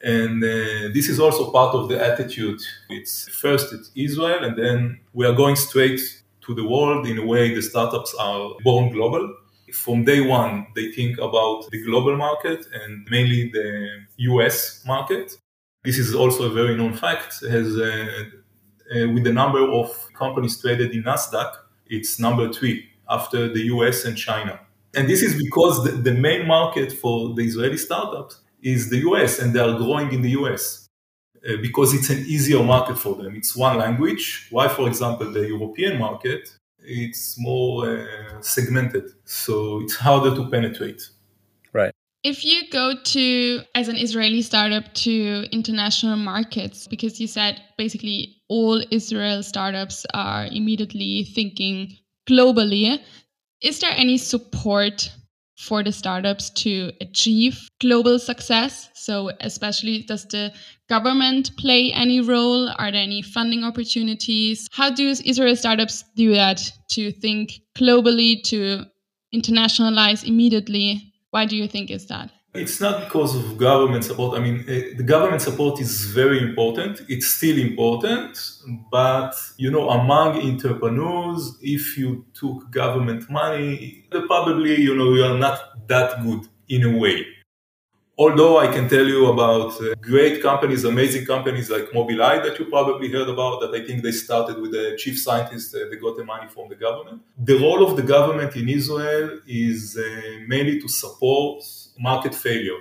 and 0.05 0.45
uh, 0.45 0.93
this 0.93 1.09
is 1.09 1.19
also 1.19 1.51
part 1.51 1.75
of 1.75 1.89
the 1.89 1.99
attitude. 1.99 2.61
It's 2.91 3.27
first 3.29 3.73
it's 3.73 3.91
Israel, 3.97 4.45
and 4.45 4.57
then 4.57 5.01
we 5.15 5.25
are 5.27 5.33
going 5.33 5.57
straight 5.57 6.01
to 6.43 6.55
the 6.55 6.63
world. 6.63 7.07
In 7.07 7.19
a 7.19 7.25
way, 7.25 7.55
the 7.55 7.63
startups 7.63 8.15
are 8.21 8.51
born 8.63 8.93
global. 8.93 9.35
From 9.73 10.05
day 10.05 10.21
one, 10.21 10.67
they 10.77 10.93
think 10.93 11.17
about 11.19 11.71
the 11.71 11.83
global 11.85 12.17
market 12.17 12.67
and 12.73 13.09
mainly 13.11 13.51
the 13.51 14.03
US 14.35 14.85
market. 14.87 15.37
This 15.85 15.99
is 15.99 16.15
also 16.15 16.51
a 16.51 16.53
very 16.53 16.77
known 16.77 16.93
fact. 16.93 17.43
Uh, 17.43 17.57
uh, 17.57 19.09
with 19.09 19.25
the 19.25 19.33
number 19.33 19.63
of 19.67 19.89
companies 20.13 20.61
traded 20.61 20.93
in 20.93 21.03
Nasdaq, 21.03 21.51
it's 21.87 22.21
number 22.21 22.53
three 22.53 22.91
after 23.09 23.49
the 23.49 23.63
US 23.75 24.05
and 24.05 24.17
China. 24.19 24.61
And 24.95 25.09
this 25.09 25.23
is 25.23 25.43
because 25.43 25.83
the, 25.83 25.93
the 25.93 26.13
main 26.13 26.47
market 26.47 26.93
for 26.93 27.35
the 27.35 27.43
Israeli 27.43 27.79
startups 27.79 28.44
is 28.65 28.91
the 28.91 28.99
US, 29.09 29.39
and 29.39 29.53
they 29.55 29.61
are 29.61 29.77
growing 29.77 30.13
in 30.13 30.23
the 30.23 30.31
US 30.31 30.89
uh, 31.49 31.57
because 31.61 31.95
it's 31.95 32.11
an 32.11 32.25
easier 32.27 32.63
market 32.63 32.99
for 32.99 33.15
them. 33.15 33.37
It's 33.37 33.55
one 33.55 33.79
language. 33.79 34.49
Why, 34.51 34.67
for 34.69 34.89
example, 34.89 35.31
the 35.31 35.47
European 35.47 35.99
market, 35.99 36.49
it's 36.79 37.39
more 37.39 37.87
uh, 37.87 38.41
segmented, 38.41 39.05
so 39.25 39.81
it's 39.83 39.97
harder 39.97 40.35
to 40.35 40.51
penetrate. 40.51 41.03
Right. 41.73 41.93
If 42.23 42.43
you 42.45 42.63
go 42.71 42.95
to, 43.03 43.61
as 43.75 43.89
an 43.89 43.97
Israeli 43.97 44.41
startup, 44.41 44.93
to 44.95 45.47
international 45.53 46.17
markets, 46.17 46.87
because 46.89 47.21
you 47.21 47.27
said 47.27 47.61
basically 47.77 48.37
all 48.49 48.83
Israel 48.91 49.43
startups 49.43 50.07
are 50.15 50.47
immediately 50.47 51.25
thinking 51.25 51.99
globally, 52.27 52.99
is 53.61 53.81
there 53.81 53.93
any 53.95 54.17
support 54.17 55.11
for 55.57 55.83
the 55.83 55.93
startups 55.93 56.51
to 56.51 56.93
achieve 57.01 57.69
global 57.81 58.19
success? 58.19 58.89
So, 58.95 59.31
especially, 59.41 60.03
does 60.03 60.27
the 60.27 60.53
government 60.89 61.57
play 61.57 61.93
any 61.93 62.21
role? 62.21 62.69
Are 62.71 62.91
there 62.91 63.03
any 63.03 63.23
funding 63.23 63.65
opportunities? 63.65 64.69
How 64.73 64.91
do 64.91 65.09
Israel 65.09 65.57
startups 65.57 66.05
do 66.17 66.35
that 66.35 66.61
to 66.91 67.13
think 67.13 67.53
globally, 67.77 68.43
to 68.45 68.85
internationalize 69.35 70.25
immediately? 70.27 71.13
Why 71.31 71.47
do 71.47 71.57
you 71.57 71.69
think 71.69 71.91
is 71.91 72.07
that? 72.07 72.31
It's 72.55 72.81
not 72.81 73.01
because 73.05 73.35
of 73.35 73.59
government 73.59 74.05
support. 74.05 74.39
I 74.39 74.41
mean, 74.41 74.61
uh, 74.61 74.97
the 74.97 75.03
government 75.03 75.43
support 75.43 75.81
is 75.81 76.05
very 76.05 76.41
important. 76.41 77.03
It's 77.09 77.27
still 77.27 77.59
important, 77.59 78.39
but 78.93 79.35
you 79.57 79.73
know, 79.73 79.91
among 79.91 80.41
entrepreneurs, 80.41 81.59
if 81.61 81.99
you 81.99 82.25
took 82.33 82.71
government 82.71 83.29
money, 83.29 84.05
probably 84.29 84.81
you 84.81 84.95
know 84.95 85.15
you 85.15 85.25
are 85.25 85.37
not 85.37 85.89
that 85.89 86.23
good 86.23 86.47
in 86.69 86.85
a 86.85 86.97
way. 86.97 87.27
Although 88.17 88.59
I 88.59 88.69
can 88.69 88.89
tell 88.89 89.05
you 89.05 89.27
about 89.27 89.73
uh, 89.83 89.97
great 90.01 90.41
companies, 90.41 90.85
amazing 90.85 91.27
companies 91.27 91.69
like 91.69 91.87
Mobileye 91.91 92.45
that 92.45 92.57
you 92.61 92.67
probably 92.67 93.11
heard 93.11 93.29
about, 93.29 93.63
that 93.63 93.75
I 93.75 93.85
think 93.85 94.05
they 94.05 94.13
started 94.13 94.61
with 94.63 94.73
a 94.75 94.95
chief 94.97 95.19
scientist, 95.19 95.75
uh, 95.75 95.91
they 95.91 95.97
got 95.97 96.17
the 96.17 96.25
money 96.25 96.47
from 96.49 96.69
the 96.69 96.77
government. 96.77 97.23
The 97.37 97.59
role 97.59 97.85
of 97.85 97.97
the 97.97 98.05
government 98.05 98.55
in 98.55 98.69
Israel 98.69 99.41
is 99.49 99.99
mainly 100.47 100.79
to 100.81 100.87
support 100.87 101.65
market 101.99 102.35
failure. 102.35 102.79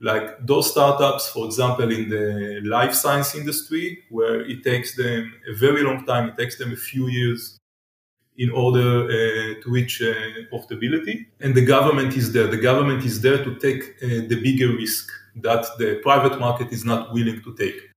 Like 0.00 0.46
those 0.46 0.70
startups, 0.70 1.28
for 1.28 1.46
example, 1.46 1.90
in 1.90 2.08
the 2.10 2.60
life 2.64 2.94
science 2.94 3.34
industry, 3.34 4.04
where 4.10 4.40
it 4.40 4.62
takes 4.62 4.96
them 4.96 5.32
a 5.48 5.54
very 5.54 5.82
long 5.82 6.04
time, 6.04 6.28
it 6.28 6.36
takes 6.36 6.58
them 6.58 6.72
a 6.72 6.76
few 6.76 7.08
years 7.08 7.58
in 8.36 8.50
order 8.50 9.04
uh, 9.04 9.62
to 9.62 9.70
reach 9.70 10.02
uh, 10.02 10.12
profitability. 10.52 11.26
And 11.40 11.54
the 11.54 11.64
government 11.64 12.16
is 12.16 12.32
there. 12.32 12.48
The 12.48 12.58
government 12.58 13.04
is 13.04 13.20
there 13.20 13.42
to 13.44 13.54
take 13.56 13.82
uh, 14.02 14.26
the 14.28 14.40
bigger 14.42 14.74
risk 14.74 15.08
that 15.36 15.64
the 15.78 16.00
private 16.02 16.38
market 16.38 16.72
is 16.72 16.84
not 16.84 17.12
willing 17.12 17.42
to 17.42 17.54
take. 17.54 17.93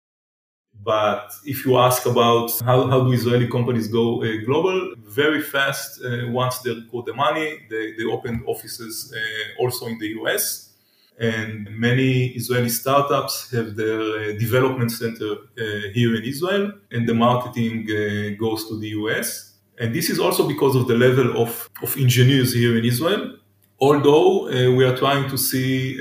But 0.84 1.32
if 1.44 1.66
you 1.66 1.78
ask 1.78 2.06
about 2.06 2.52
how, 2.62 2.88
how 2.88 3.02
do 3.04 3.12
Israeli 3.12 3.48
companies 3.48 3.88
go 3.88 4.24
uh, 4.24 4.28
global, 4.46 4.94
very 4.98 5.42
fast, 5.42 6.02
uh, 6.04 6.28
once 6.30 6.60
they 6.60 6.74
got 6.92 7.06
the 7.06 7.14
money, 7.14 7.60
they, 7.70 7.94
they 7.98 8.06
open 8.06 8.44
offices 8.46 9.14
uh, 9.14 9.62
also 9.62 9.88
in 9.88 9.98
the 10.00 10.08
US. 10.20 10.74
And 11.20 11.68
many 11.72 12.28
Israeli 12.28 12.70
startups 12.70 13.52
have 13.52 13.76
their 13.76 14.00
uh, 14.00 14.38
development 14.38 14.92
center 14.92 15.32
uh, 15.34 15.90
here 15.94 16.16
in 16.16 16.24
Israel, 16.24 16.72
and 16.92 17.08
the 17.08 17.16
marketing 17.16 17.88
uh, 17.90 18.38
goes 18.40 18.68
to 18.70 18.80
the 18.80 18.90
US. 18.90 19.54
And 19.80 19.94
this 19.94 20.10
is 20.10 20.20
also 20.20 20.48
because 20.48 20.76
of 20.76 20.88
the 20.88 20.96
level 20.96 21.42
of, 21.42 21.70
of 21.82 21.98
engineers 21.98 22.54
here 22.54 22.78
in 22.78 22.86
Israel. 22.86 23.38
Although 23.80 24.46
we 24.76 24.84
are 24.84 24.98
trying 24.98 25.30
to 25.30 25.38
see 25.38 26.00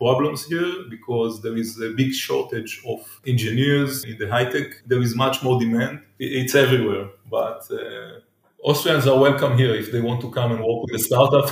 problems 0.00 0.46
here 0.46 0.70
because 0.88 1.42
there 1.42 1.56
is 1.56 1.70
a 1.80 1.90
big 1.90 2.12
shortage 2.12 2.82
of 2.92 3.00
engineers 3.26 4.04
in 4.04 4.16
the 4.18 4.28
high 4.34 4.46
tech. 4.54 4.68
There 4.86 5.02
is 5.02 5.14
much 5.14 5.42
more 5.42 5.60
demand. 5.60 6.00
It's 6.18 6.54
everywhere, 6.54 7.06
but 7.30 7.60
uh, 7.70 8.20
Austrians 8.62 9.06
are 9.06 9.18
welcome 9.18 9.56
here 9.56 9.74
if 9.74 9.92
they 9.92 10.00
want 10.00 10.20
to 10.22 10.30
come 10.30 10.52
and 10.52 10.60
work 10.60 10.80
with 10.84 10.94
a 11.00 11.02
startup. 11.08 11.48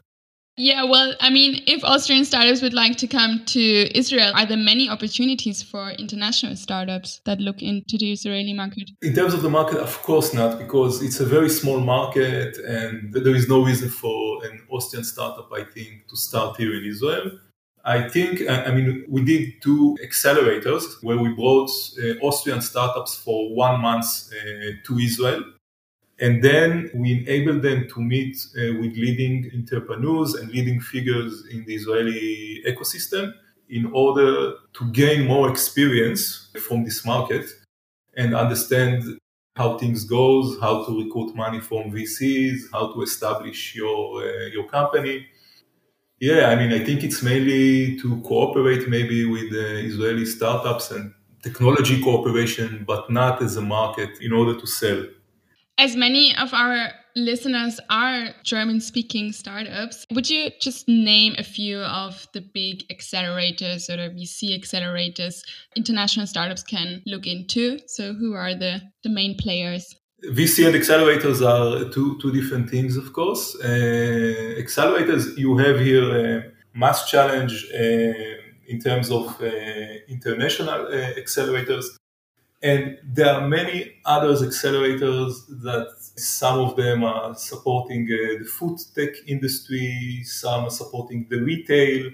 Yeah, 0.58 0.84
well, 0.84 1.14
I 1.20 1.28
mean, 1.28 1.62
if 1.66 1.84
Austrian 1.84 2.24
startups 2.24 2.62
would 2.62 2.72
like 2.72 2.96
to 2.98 3.06
come 3.06 3.44
to 3.44 3.98
Israel, 3.98 4.32
are 4.34 4.46
there 4.46 4.56
many 4.56 4.88
opportunities 4.88 5.62
for 5.62 5.90
international 5.90 6.56
startups 6.56 7.20
that 7.26 7.40
look 7.40 7.60
into 7.60 7.98
the 7.98 8.12
Israeli 8.12 8.54
market? 8.54 8.90
In 9.02 9.14
terms 9.14 9.34
of 9.34 9.42
the 9.42 9.50
market, 9.50 9.76
of 9.76 10.02
course 10.02 10.32
not, 10.32 10.58
because 10.58 11.02
it's 11.02 11.20
a 11.20 11.26
very 11.26 11.50
small 11.50 11.80
market 11.80 12.56
and 12.56 13.12
there 13.12 13.36
is 13.36 13.50
no 13.50 13.62
reason 13.62 13.90
for 13.90 14.25
an 14.46 14.62
Austrian 14.70 15.04
startup, 15.04 15.48
I 15.52 15.64
think, 15.64 16.08
to 16.08 16.16
start 16.16 16.56
here 16.56 16.74
in 16.74 16.84
Israel. 16.84 17.26
I 17.84 18.08
think, 18.08 18.32
I 18.48 18.72
mean, 18.72 19.04
we 19.08 19.20
did 19.24 19.62
two 19.62 19.96
accelerators 20.04 20.84
where 21.04 21.18
we 21.18 21.28
brought 21.34 21.70
uh, 22.02 22.18
Austrian 22.20 22.60
startups 22.60 23.16
for 23.16 23.54
one 23.54 23.80
month 23.80 24.06
uh, 24.32 24.72
to 24.86 24.98
Israel 24.98 25.44
and 26.18 26.42
then 26.42 26.90
we 26.94 27.20
enabled 27.20 27.62
them 27.62 27.88
to 27.88 28.00
meet 28.00 28.36
uh, 28.56 28.72
with 28.80 28.96
leading 28.96 29.50
entrepreneurs 29.54 30.34
and 30.34 30.50
leading 30.50 30.80
figures 30.80 31.46
in 31.50 31.64
the 31.66 31.74
Israeli 31.74 32.62
ecosystem 32.66 33.34
in 33.68 33.86
order 33.92 34.54
to 34.72 34.90
gain 34.92 35.26
more 35.26 35.50
experience 35.50 36.48
from 36.66 36.84
this 36.84 37.04
market 37.04 37.46
and 38.16 38.34
understand 38.34 39.18
how 39.56 39.78
things 39.78 40.04
goes, 40.04 40.60
how 40.60 40.84
to 40.84 41.02
recruit 41.02 41.34
money 41.34 41.60
from 41.60 41.90
VCs, 41.90 42.58
how 42.72 42.92
to 42.92 43.02
establish 43.02 43.74
your 43.74 44.22
uh, 44.22 44.46
your 44.52 44.66
company. 44.68 45.26
Yeah, 46.20 46.48
I 46.48 46.56
mean, 46.56 46.72
I 46.72 46.82
think 46.84 47.02
it's 47.04 47.22
mainly 47.22 47.98
to 48.00 48.20
cooperate 48.22 48.88
maybe 48.88 49.26
with 49.26 49.50
the 49.50 49.78
Israeli 49.90 50.24
startups 50.24 50.90
and 50.90 51.12
technology 51.42 52.02
cooperation, 52.02 52.84
but 52.86 53.10
not 53.10 53.42
as 53.42 53.56
a 53.56 53.62
market 53.62 54.10
in 54.20 54.32
order 54.32 54.58
to 54.58 54.66
sell. 54.66 55.04
As 55.78 55.94
many 55.94 56.34
of 56.36 56.54
our 56.54 56.90
listeners 57.16 57.80
are 57.90 58.28
German 58.44 58.80
speaking 58.80 59.32
startups, 59.32 60.06
would 60.12 60.30
you 60.30 60.50
just 60.60 60.86
name 60.86 61.34
a 61.38 61.42
few 61.42 61.80
of 61.80 62.28
the 62.32 62.42
big 62.42 62.86
accelerators 62.88 63.88
or 63.90 63.96
the 63.96 64.14
VC 64.14 64.56
accelerators 64.56 65.42
international 65.74 66.26
startups 66.26 66.62
can 66.62 67.02
look 67.06 67.26
into? 67.26 67.80
So, 67.86 68.12
who 68.12 68.34
are 68.34 68.54
the, 68.54 68.82
the 69.02 69.08
main 69.08 69.36
players? 69.36 69.96
VC 70.24 70.66
and 70.66 70.74
accelerators 70.74 71.40
are 71.44 71.90
two, 71.90 72.18
two 72.20 72.32
different 72.32 72.70
things, 72.70 72.96
of 72.96 73.12
course. 73.12 73.54
Uh, 73.62 74.54
accelerators, 74.58 75.36
you 75.36 75.56
have 75.58 75.80
here 75.80 76.52
MassChallenge 76.76 77.64
uh, 77.74 78.42
in 78.66 78.80
terms 78.80 79.10
of 79.10 79.40
uh, 79.40 79.46
international 80.08 80.86
uh, 80.86 81.14
accelerators. 81.14 81.84
And 82.62 82.98
there 83.04 83.34
are 83.34 83.46
many 83.46 83.96
others 84.04 84.42
accelerators 84.42 85.46
that 85.62 85.88
some 86.16 86.58
of 86.58 86.76
them 86.76 87.04
are 87.04 87.34
supporting 87.34 88.04
uh, 88.04 88.42
the 88.42 88.44
food 88.46 88.78
tech 88.94 89.10
industry, 89.26 90.22
some 90.24 90.64
are 90.64 90.70
supporting 90.70 91.26
the 91.28 91.36
retail. 91.42 92.10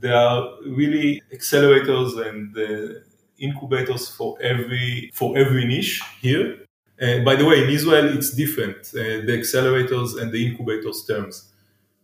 There 0.00 0.16
are 0.16 0.48
really 0.66 1.22
accelerators 1.32 2.26
and 2.26 2.56
uh, 2.56 3.00
incubators 3.38 4.08
for 4.08 4.36
every 4.40 5.10
for 5.12 5.36
every 5.36 5.66
niche 5.66 6.00
here. 6.20 6.58
Uh, 7.00 7.18
by 7.24 7.34
the 7.36 7.44
way, 7.44 7.62
in 7.64 7.70
Israel, 7.70 8.16
it's 8.16 8.30
different, 8.30 8.76
uh, 8.94 9.26
the 9.26 9.36
accelerators 9.40 10.20
and 10.20 10.32
the 10.32 10.46
incubators 10.46 11.04
terms. 11.04 11.52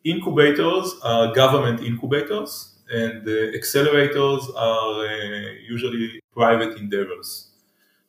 Incubators 0.04 0.94
are 1.02 1.32
government 1.34 1.80
incubators, 1.80 2.74
and 2.90 3.24
the 3.24 3.52
accelerators 3.58 4.42
are 4.56 5.06
uh, 5.06 5.52
usually 5.68 6.20
private 6.32 6.76
endeavors. 6.78 7.47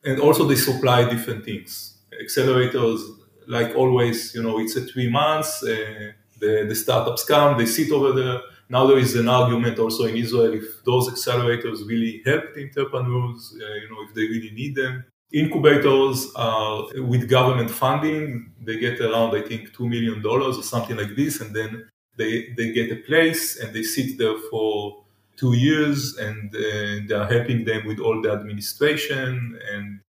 And 0.03 0.19
also, 0.19 0.45
they 0.45 0.55
supply 0.55 1.09
different 1.09 1.43
things. 1.45 1.97
Accelerators, 2.23 3.01
like 3.47 3.75
always, 3.75 4.33
you 4.33 4.43
know, 4.43 4.59
it's 4.59 4.75
a 4.75 4.81
three 4.81 5.09
months. 5.09 5.63
Uh, 5.63 6.11
the, 6.39 6.65
the 6.67 6.75
startups 6.75 7.25
come, 7.25 7.57
they 7.57 7.65
sit 7.65 7.91
over 7.91 8.11
there. 8.13 8.39
Now 8.69 8.85
there 8.85 8.97
is 8.97 9.15
an 9.15 9.27
argument 9.27 9.79
also 9.79 10.05
in 10.05 10.15
Israel 10.15 10.53
if 10.53 10.83
those 10.85 11.09
accelerators 11.09 11.87
really 11.87 12.21
help 12.25 12.53
the 12.53 12.65
entrepreneurs, 12.65 13.53
uh, 13.59 13.73
you 13.73 13.89
know, 13.89 14.03
if 14.07 14.13
they 14.13 14.21
really 14.21 14.51
need 14.51 14.75
them. 14.75 15.03
Incubators 15.31 16.31
are 16.35 16.87
with 16.95 17.29
government 17.29 17.69
funding. 17.69 18.51
They 18.61 18.79
get 18.79 18.99
around, 18.99 19.35
I 19.35 19.41
think, 19.41 19.73
$2 19.73 19.89
million 19.89 20.25
or 20.25 20.63
something 20.63 20.97
like 20.97 21.15
this. 21.15 21.41
And 21.41 21.55
then 21.55 21.89
they, 22.17 22.53
they 22.57 22.71
get 22.71 22.91
a 22.91 22.97
place 22.97 23.59
and 23.59 23.73
they 23.73 23.83
sit 23.83 24.17
there 24.17 24.37
for 24.49 25.03
two 25.39 25.53
years 25.53 26.17
and 26.17 26.51
they 26.51 27.15
are 27.15 27.29
helping 27.35 27.63
them 27.63 27.87
with 27.87 27.99
all 27.99 28.21
the 28.21 28.31
administration 28.31 29.57
and 29.71 30.01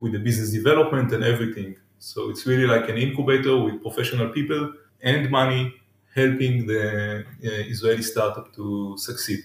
with 0.00 0.12
the 0.12 0.18
business 0.18 0.50
development 0.50 1.12
and 1.12 1.22
everything. 1.22 1.76
So 1.98 2.28
it's 2.30 2.44
really 2.46 2.66
like 2.66 2.88
an 2.88 2.98
incubator 2.98 3.56
with 3.64 3.80
professional 3.80 4.28
people 4.28 4.72
and 5.02 5.30
money 5.30 5.72
helping 6.14 6.66
the 6.66 7.24
uh, 7.24 7.72
Israeli 7.74 8.02
startup 8.02 8.54
to 8.54 8.96
succeed. 8.98 9.40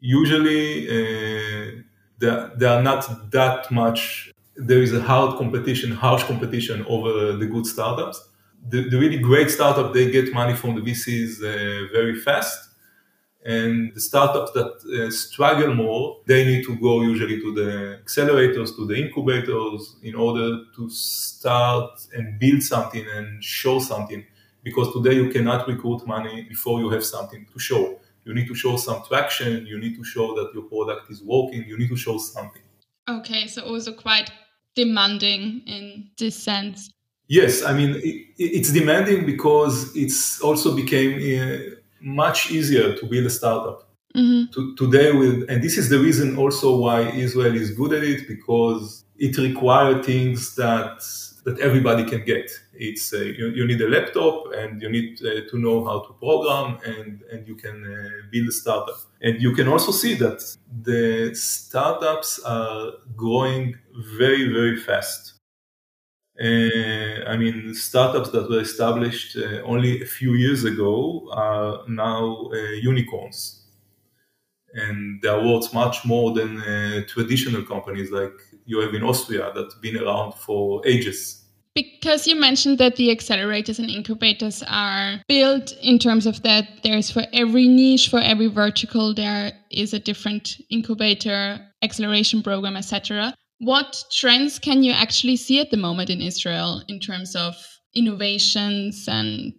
Usually, 0.00 0.64
uh, 0.88 1.82
there 2.18 2.70
are 2.76 2.82
not 2.82 3.30
that 3.30 3.70
much. 3.70 4.32
There 4.56 4.82
is 4.82 4.92
a 4.92 5.00
hard 5.00 5.38
competition, 5.38 5.90
harsh 5.92 6.24
competition 6.24 6.84
over 6.86 7.32
the 7.32 7.46
good 7.46 7.66
startups. 7.66 8.28
The, 8.68 8.88
the 8.88 8.98
really 8.98 9.18
great 9.18 9.50
startup, 9.50 9.92
they 9.92 10.10
get 10.10 10.32
money 10.32 10.54
from 10.54 10.74
the 10.74 10.80
VCs 10.80 11.32
uh, 11.40 11.92
very 11.92 12.14
fast. 12.14 12.70
And 13.44 13.94
the 13.94 14.00
startups 14.00 14.52
that 14.52 14.72
uh, 14.86 15.10
struggle 15.10 15.74
more, 15.74 16.20
they 16.24 16.46
need 16.46 16.64
to 16.64 16.76
go 16.76 17.02
usually 17.02 17.40
to 17.40 17.54
the 17.54 18.00
accelerators, 18.02 18.74
to 18.76 18.86
the 18.86 18.94
incubators 18.94 19.96
in 20.02 20.14
order 20.14 20.64
to 20.76 20.88
start 20.88 22.00
and 22.14 22.38
build 22.38 22.62
something 22.62 23.04
and 23.14 23.44
show 23.44 23.80
something. 23.80 24.24
Because 24.62 24.94
today 24.94 25.16
you 25.16 25.28
cannot 25.28 25.68
recruit 25.68 26.06
money 26.06 26.44
before 26.44 26.80
you 26.80 26.88
have 26.88 27.04
something 27.04 27.46
to 27.52 27.58
show. 27.58 28.00
You 28.24 28.32
need 28.32 28.48
to 28.48 28.54
show 28.54 28.78
some 28.78 29.02
traction 29.06 29.66
you 29.66 29.78
need 29.78 29.96
to 29.96 30.04
show 30.04 30.34
that 30.36 30.54
your 30.54 30.62
product 30.62 31.10
is 31.10 31.22
working 31.22 31.64
you 31.68 31.76
need 31.76 31.88
to 31.90 31.96
show 31.96 32.16
something. 32.16 32.62
Okay 33.06 33.46
so 33.46 33.60
also 33.62 33.92
quite 33.92 34.30
demanding 34.74 35.60
in 35.66 36.08
this 36.16 36.34
sense. 36.34 36.90
Yes 37.28 37.62
i 37.62 37.74
mean 37.74 37.96
it, 37.96 38.26
it's 38.38 38.72
demanding 38.72 39.26
because 39.26 39.94
it's 39.94 40.40
also 40.40 40.74
became 40.74 41.12
uh, 41.18 41.74
much 42.04 42.50
easier 42.50 42.94
to 42.96 43.06
build 43.06 43.26
a 43.26 43.30
startup 43.30 43.88
mm-hmm. 44.14 44.52
to, 44.52 44.74
today 44.76 45.12
with 45.12 45.48
and 45.48 45.62
this 45.62 45.78
is 45.78 45.88
the 45.88 45.98
reason 45.98 46.36
also 46.36 46.76
why 46.76 47.00
israel 47.26 47.54
is 47.54 47.70
good 47.70 47.92
at 47.92 48.04
it 48.04 48.28
because 48.28 49.04
it 49.18 49.36
requires 49.38 50.04
things 50.04 50.54
that 50.56 51.00
that 51.44 51.60
everybody 51.60 52.04
can 52.04 52.24
get. 52.24 52.50
It's 52.72 53.12
uh, 53.12 53.18
you, 53.18 53.48
you, 53.48 53.66
need 53.66 53.80
a 53.80 53.88
laptop 53.88 54.52
and 54.54 54.80
you 54.80 54.88
need 54.88 55.20
uh, 55.22 55.48
to 55.50 55.58
know 55.58 55.84
how 55.84 56.00
to 56.00 56.12
program 56.14 56.78
and, 56.84 57.22
and 57.30 57.46
you 57.46 57.54
can 57.54 57.84
uh, 57.84 58.26
build 58.32 58.48
a 58.48 58.52
startup. 58.52 58.98
And 59.20 59.40
you 59.40 59.52
can 59.54 59.68
also 59.68 59.92
see 59.92 60.14
that 60.14 60.42
the 60.82 61.34
startups 61.34 62.40
are 62.44 62.92
growing 63.14 63.76
very, 64.18 64.52
very 64.52 64.76
fast. 64.76 65.33
Uh, 66.40 67.24
I 67.28 67.36
mean, 67.36 67.74
startups 67.74 68.30
that 68.30 68.50
were 68.50 68.60
established 68.60 69.36
uh, 69.36 69.62
only 69.62 70.02
a 70.02 70.06
few 70.06 70.34
years 70.34 70.64
ago 70.64 71.28
are 71.32 71.82
now 71.88 72.50
uh, 72.52 72.56
unicorns. 72.82 73.60
And 74.74 75.22
they 75.22 75.28
are 75.28 75.40
worth 75.40 75.72
much 75.72 76.04
more 76.04 76.32
than 76.32 76.60
traditional 77.06 77.62
companies 77.62 78.10
like 78.10 78.32
you 78.64 78.80
have 78.80 78.92
in 78.92 79.04
Austria 79.04 79.52
that 79.54 79.72
have 79.72 79.80
been 79.80 79.96
around 79.96 80.34
for 80.34 80.84
ages. 80.84 81.44
Because 81.76 82.26
you 82.26 82.34
mentioned 82.34 82.78
that 82.78 82.96
the 82.96 83.08
accelerators 83.08 83.78
and 83.78 83.90
incubators 83.90 84.64
are 84.68 85.20
built 85.28 85.72
in 85.82 85.98
terms 85.98 86.26
of 86.26 86.42
that 86.42 86.68
there's 86.82 87.10
for 87.10 87.24
every 87.32 87.68
niche, 87.68 88.08
for 88.08 88.20
every 88.20 88.46
vertical, 88.46 89.12
there 89.12 89.52
is 89.70 89.92
a 89.92 89.98
different 89.98 90.56
incubator, 90.70 91.60
acceleration 91.82 92.42
program, 92.42 92.76
etc. 92.76 93.34
What 93.58 94.04
trends 94.12 94.58
can 94.58 94.82
you 94.82 94.92
actually 94.92 95.36
see 95.36 95.60
at 95.60 95.70
the 95.70 95.76
moment 95.76 96.10
in 96.10 96.20
Israel 96.20 96.82
in 96.88 97.00
terms 97.00 97.36
of 97.36 97.54
innovations 97.94 99.06
and 99.08 99.54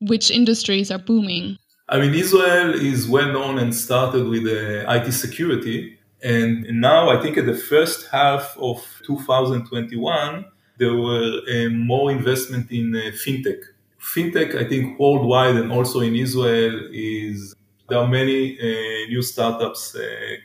which 0.00 0.30
industries 0.30 0.90
are 0.90 0.98
booming? 0.98 1.56
I 1.88 1.98
mean, 1.98 2.14
Israel 2.14 2.72
is 2.74 3.08
well 3.08 3.32
known 3.32 3.58
and 3.58 3.74
started 3.74 4.26
with 4.28 4.46
uh, 4.46 4.90
IT 4.90 5.12
security 5.12 5.98
and 6.22 6.66
now 6.80 7.08
I 7.08 7.20
think 7.20 7.38
at 7.38 7.46
the 7.46 7.54
first 7.54 8.08
half 8.10 8.56
of 8.58 8.84
2021, 9.04 10.44
there 10.78 10.94
were 10.94 11.40
uh, 11.50 11.70
more 11.70 12.10
investment 12.10 12.70
in 12.70 12.94
uh, 12.94 13.10
fintech. 13.12 13.62
Fintech, 14.00 14.54
I 14.54 14.68
think 14.68 14.98
worldwide 14.98 15.56
and 15.56 15.72
also 15.72 16.00
in 16.00 16.14
Israel 16.14 16.88
is 16.92 17.54
there 17.88 17.98
are 17.98 18.08
many 18.08 18.58
uh, 18.58 19.08
new 19.08 19.22
startups 19.22 19.94
uh, 19.96 20.00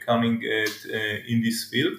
coming 0.06 0.44
at, 0.44 0.76
uh, 0.92 0.98
in 1.28 1.42
this 1.42 1.66
field. 1.70 1.98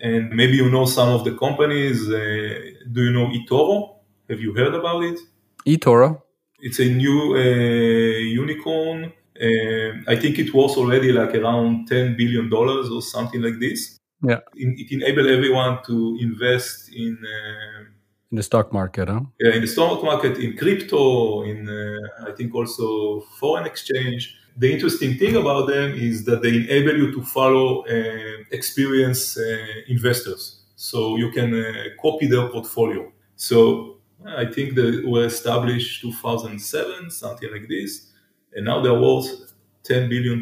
And 0.00 0.30
maybe 0.30 0.56
you 0.56 0.70
know 0.70 0.86
some 0.86 1.10
of 1.10 1.24
the 1.24 1.32
companies. 1.32 2.08
Uh, 2.08 2.72
do 2.90 3.04
you 3.04 3.12
know 3.12 3.26
eToro? 3.28 3.96
Have 4.28 4.40
you 4.40 4.54
heard 4.54 4.74
about 4.74 5.04
it? 5.04 5.18
eToro? 5.66 6.22
It's 6.60 6.78
a 6.78 6.84
new 6.84 7.36
unicorn 7.36 9.12
um, 9.42 10.04
I 10.06 10.16
think 10.16 10.38
it 10.38 10.52
was 10.52 10.76
already 10.76 11.12
like 11.12 11.34
around 11.34 11.88
$10 11.88 12.16
billion 12.16 12.52
or 12.52 13.00
something 13.00 13.40
like 13.40 13.58
this. 13.58 13.96
Yeah. 14.22 14.40
It, 14.54 14.92
enabled 14.92 15.28
everyone 15.28 15.78
to 15.86 16.18
invest 16.20 16.92
in. 16.92 17.16
Uh, 17.24 17.84
in 18.30 18.36
the 18.36 18.42
stock 18.42 18.72
market, 18.72 19.08
huh? 19.08 19.22
Yeah, 19.40 19.54
in 19.54 19.62
the 19.62 19.66
stock 19.66 20.04
market, 20.04 20.36
in 20.38 20.56
crypto, 20.56 21.42
in 21.42 21.68
uh, 21.68 22.28
I 22.28 22.32
think 22.32 22.54
also 22.54 23.20
foreign 23.40 23.66
exchange. 23.66 24.36
The 24.56 24.72
interesting 24.72 25.16
thing 25.16 25.36
about 25.36 25.68
them 25.68 25.94
is 25.94 26.24
that 26.24 26.42
they 26.42 26.54
enable 26.56 26.96
you 26.96 27.12
to 27.12 27.22
follow 27.22 27.84
uh, 27.86 28.44
experienced 28.50 29.38
uh, 29.38 29.42
investors. 29.88 30.60
So 30.76 31.16
you 31.16 31.30
can 31.30 31.54
uh, 31.54 31.72
copy 32.00 32.26
their 32.26 32.48
portfolio. 32.48 33.12
So 33.36 33.96
I 34.26 34.46
think 34.46 34.74
they 34.74 35.00
were 35.04 35.26
established 35.26 36.02
2007, 36.02 37.10
something 37.10 37.50
like 37.52 37.68
this 37.68 38.10
and 38.54 38.64
now 38.64 38.80
they're 38.80 38.98
worth 38.98 39.52
$10 39.84 40.08
billion. 40.08 40.40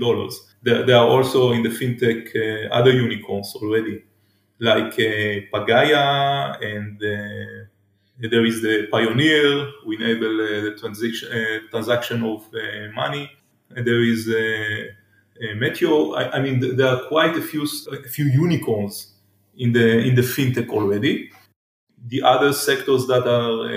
They, 0.63 0.93
are 0.93 1.07
also 1.07 1.53
in 1.53 1.63
the 1.63 1.69
fintech 1.69 2.35
uh, 2.35 2.75
other 2.75 2.91
unicorns 2.91 3.55
already, 3.57 4.05
like 4.59 4.95
uh, 4.95 5.47
Pagaya, 5.53 6.61
and 6.63 6.97
uh, 6.97 8.29
there 8.29 8.45
is 8.45 8.61
the 8.63 8.89
Payoneer, 8.93 9.71
who 9.85 9.93
enable 9.93 10.37
the 10.37 10.77
transaction, 10.79 11.69
transaction 11.71 12.25
of 12.25 12.45
money. 12.95 13.31
And 13.75 13.87
there 13.87 14.03
is 14.03 14.27
Melio. 15.57 16.17
I, 16.17 16.31
I, 16.39 16.41
mean, 16.41 16.77
there 16.77 16.89
are 16.89 17.03
quite 17.09 17.37
a 17.37 17.43
few, 17.43 17.67
a 17.93 18.09
few 18.09 18.27
unicorns 18.27 19.15
in 19.57 19.73
the 19.73 19.99
in 19.99 20.15
the 20.15 20.23
fintech 20.23 20.69
already. 20.71 21.31
The 22.07 22.23
other 22.23 22.53
sectors 22.53 23.07
that 23.07 23.27
are 23.27 23.69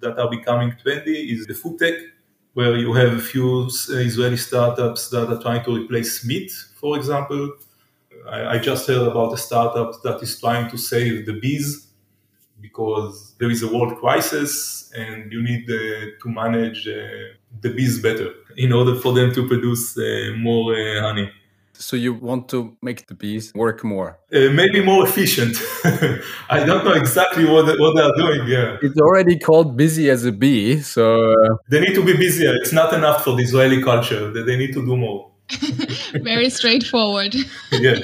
that 0.00 0.18
are 0.18 0.30
becoming 0.30 0.72
trendy 0.72 1.32
is 1.32 1.46
the 1.46 1.54
food 1.54 1.78
tech 1.78 1.94
where 2.54 2.76
you 2.76 2.92
have 2.92 3.12
a 3.12 3.20
few 3.20 3.68
uh, 3.90 3.92
Israeli 4.10 4.36
startups 4.36 5.10
that 5.10 5.28
are 5.28 5.40
trying 5.40 5.64
to 5.64 5.76
replace 5.76 6.24
meat, 6.24 6.50
for 6.74 6.96
example. 6.96 7.52
I, 8.28 8.54
I 8.54 8.58
just 8.58 8.88
heard 8.88 9.06
about 9.06 9.32
a 9.32 9.36
startup 9.36 10.02
that 10.02 10.20
is 10.22 10.40
trying 10.40 10.68
to 10.70 10.76
save 10.76 11.26
the 11.26 11.34
bees 11.34 11.86
because 12.60 13.34
there 13.38 13.50
is 13.50 13.62
a 13.62 13.68
world 13.72 13.96
crisis 13.98 14.92
and 14.96 15.32
you 15.32 15.40
need 15.40 15.70
uh, 15.70 16.18
to 16.20 16.28
manage 16.28 16.88
uh, 16.88 17.37
the 17.60 17.70
bees 17.70 18.00
better 18.00 18.32
in 18.56 18.72
order 18.72 18.94
for 18.94 19.12
them 19.12 19.32
to 19.34 19.46
produce 19.46 19.96
uh, 19.98 20.32
more 20.36 20.74
uh, 20.74 21.00
honey. 21.00 21.30
So 21.80 21.96
you 21.96 22.12
want 22.12 22.48
to 22.48 22.76
make 22.82 23.06
the 23.06 23.14
bees 23.14 23.52
work 23.54 23.84
more? 23.84 24.18
Uh, 24.34 24.50
maybe 24.50 24.84
more 24.84 25.06
efficient. 25.06 25.56
I 26.50 26.64
don't 26.64 26.84
know 26.84 26.94
exactly 26.94 27.44
what 27.44 27.66
they, 27.66 27.76
what 27.76 27.94
they 27.94 28.02
are 28.02 28.16
doing. 28.16 28.48
Yeah, 28.48 28.78
it's 28.82 29.00
already 29.00 29.38
called 29.38 29.76
busy 29.76 30.10
as 30.10 30.24
a 30.24 30.32
bee, 30.32 30.80
so 30.80 31.30
uh... 31.30 31.56
they 31.70 31.80
need 31.80 31.94
to 31.94 32.04
be 32.04 32.16
busier. 32.16 32.52
It's 32.56 32.72
not 32.72 32.92
enough 32.92 33.22
for 33.22 33.36
the 33.36 33.44
Israeli 33.44 33.80
culture. 33.80 34.32
That 34.32 34.44
they 34.46 34.56
need 34.56 34.72
to 34.72 34.84
do 34.84 34.96
more. 34.96 35.30
Very 36.14 36.50
straightforward. 36.50 37.34
yeah. 37.72 37.98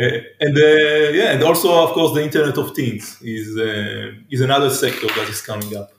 Uh, 0.00 0.20
and 0.40 0.56
uh, 0.56 1.10
yeah, 1.12 1.32
and 1.32 1.42
also 1.42 1.74
of 1.84 1.90
course 1.90 2.14
the 2.14 2.22
Internet 2.22 2.56
of 2.56 2.74
Things 2.74 3.18
is 3.20 3.58
uh, 3.58 4.12
is 4.30 4.40
another 4.40 4.70
sector 4.70 5.08
that 5.08 5.28
is 5.28 5.42
coming 5.42 5.76
up. 5.76 5.90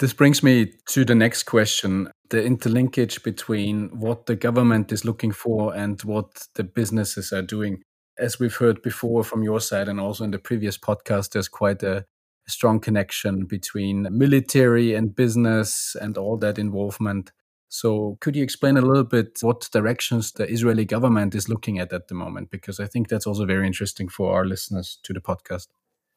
This 0.00 0.12
brings 0.12 0.42
me 0.42 0.72
to 0.88 1.04
the 1.04 1.14
next 1.14 1.44
question 1.44 2.10
the 2.30 2.38
interlinkage 2.38 3.22
between 3.22 3.90
what 4.00 4.26
the 4.26 4.34
government 4.34 4.90
is 4.90 5.04
looking 5.04 5.30
for 5.30 5.72
and 5.74 6.02
what 6.02 6.48
the 6.56 6.64
businesses 6.64 7.32
are 7.32 7.42
doing. 7.42 7.82
As 8.18 8.40
we've 8.40 8.56
heard 8.56 8.82
before 8.82 9.22
from 9.22 9.44
your 9.44 9.60
side 9.60 9.88
and 9.88 10.00
also 10.00 10.24
in 10.24 10.32
the 10.32 10.38
previous 10.38 10.76
podcast, 10.76 11.30
there's 11.30 11.48
quite 11.48 11.82
a 11.84 12.06
strong 12.48 12.80
connection 12.80 13.44
between 13.44 14.08
military 14.10 14.94
and 14.94 15.14
business 15.14 15.94
and 16.00 16.18
all 16.18 16.38
that 16.38 16.58
involvement. 16.58 17.30
So, 17.68 18.18
could 18.20 18.34
you 18.34 18.42
explain 18.42 18.76
a 18.76 18.82
little 18.82 19.04
bit 19.04 19.38
what 19.42 19.68
directions 19.72 20.32
the 20.32 20.48
Israeli 20.50 20.84
government 20.84 21.34
is 21.34 21.48
looking 21.48 21.78
at 21.78 21.92
at 21.92 22.08
the 22.08 22.14
moment? 22.14 22.50
Because 22.50 22.80
I 22.80 22.86
think 22.86 23.08
that's 23.08 23.26
also 23.26 23.46
very 23.46 23.66
interesting 23.66 24.08
for 24.08 24.34
our 24.34 24.44
listeners 24.44 24.98
to 25.04 25.12
the 25.12 25.20
podcast. 25.20 25.68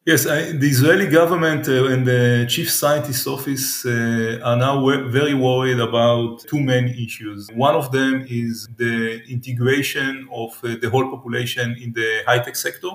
Yes, 0.08 0.24
I, 0.26 0.52
the 0.52 0.66
Israeli 0.66 1.06
government 1.06 1.68
uh, 1.68 1.92
and 1.92 2.06
the 2.06 2.46
chief 2.48 2.70
scientist's 2.70 3.26
office 3.26 3.84
uh, 3.84 4.40
are 4.42 4.56
now 4.56 4.74
very 5.10 5.34
worried 5.34 5.80
about 5.80 6.46
two 6.48 6.60
main 6.60 6.88
issues. 6.88 7.46
One 7.52 7.74
of 7.74 7.92
them 7.92 8.24
is 8.26 8.66
the 8.78 9.20
integration 9.28 10.26
of 10.32 10.58
uh, 10.64 10.76
the 10.80 10.88
whole 10.88 11.10
population 11.14 11.76
in 11.78 11.92
the 11.92 12.22
high 12.26 12.38
tech 12.38 12.56
sector, 12.56 12.92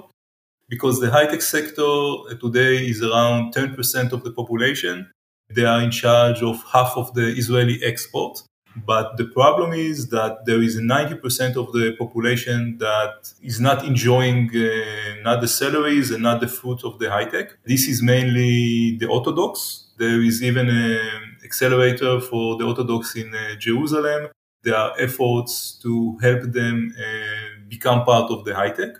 because 0.67 0.99
the 1.01 1.11
high 1.11 1.27
tech 1.27 1.43
sector 1.43 1.83
uh, 1.83 2.33
today 2.41 2.77
is 2.91 3.03
around 3.03 3.53
10% 3.53 4.11
of 4.11 4.23
the 4.23 4.31
population. 4.31 5.11
They 5.51 5.65
are 5.65 5.81
in 5.83 5.91
charge 5.91 6.41
of 6.41 6.63
half 6.73 6.93
of 6.97 7.13
the 7.13 7.27
Israeli 7.41 7.77
export. 7.83 8.41
But 8.75 9.17
the 9.17 9.25
problem 9.25 9.71
is 9.73 10.09
that 10.09 10.45
there 10.45 10.61
is 10.61 10.79
90% 10.79 11.55
of 11.55 11.71
the 11.73 11.95
population 11.97 12.77
that 12.79 13.31
is 13.41 13.59
not 13.59 13.85
enjoying 13.85 14.49
uh, 14.55 15.21
not 15.21 15.41
the 15.41 15.47
salaries 15.47 16.09
and 16.11 16.23
not 16.23 16.41
the 16.41 16.47
fruit 16.47 16.83
of 16.83 16.97
the 16.97 17.09
high 17.09 17.25
tech. 17.25 17.57
This 17.65 17.87
is 17.87 18.01
mainly 18.01 18.97
the 18.97 19.07
Orthodox. 19.07 19.85
There 19.97 20.21
is 20.21 20.41
even 20.41 20.69
an 20.69 21.37
accelerator 21.43 22.19
for 22.19 22.57
the 22.57 22.65
Orthodox 22.65 23.15
in 23.15 23.33
uh, 23.35 23.55
Jerusalem. 23.59 24.29
There 24.63 24.75
are 24.75 24.93
efforts 24.99 25.77
to 25.83 26.17
help 26.21 26.41
them 26.51 26.95
uh, 26.97 27.67
become 27.69 28.05
part 28.05 28.31
of 28.31 28.43
the 28.45 28.55
high 28.55 28.71
tech. 28.71 28.93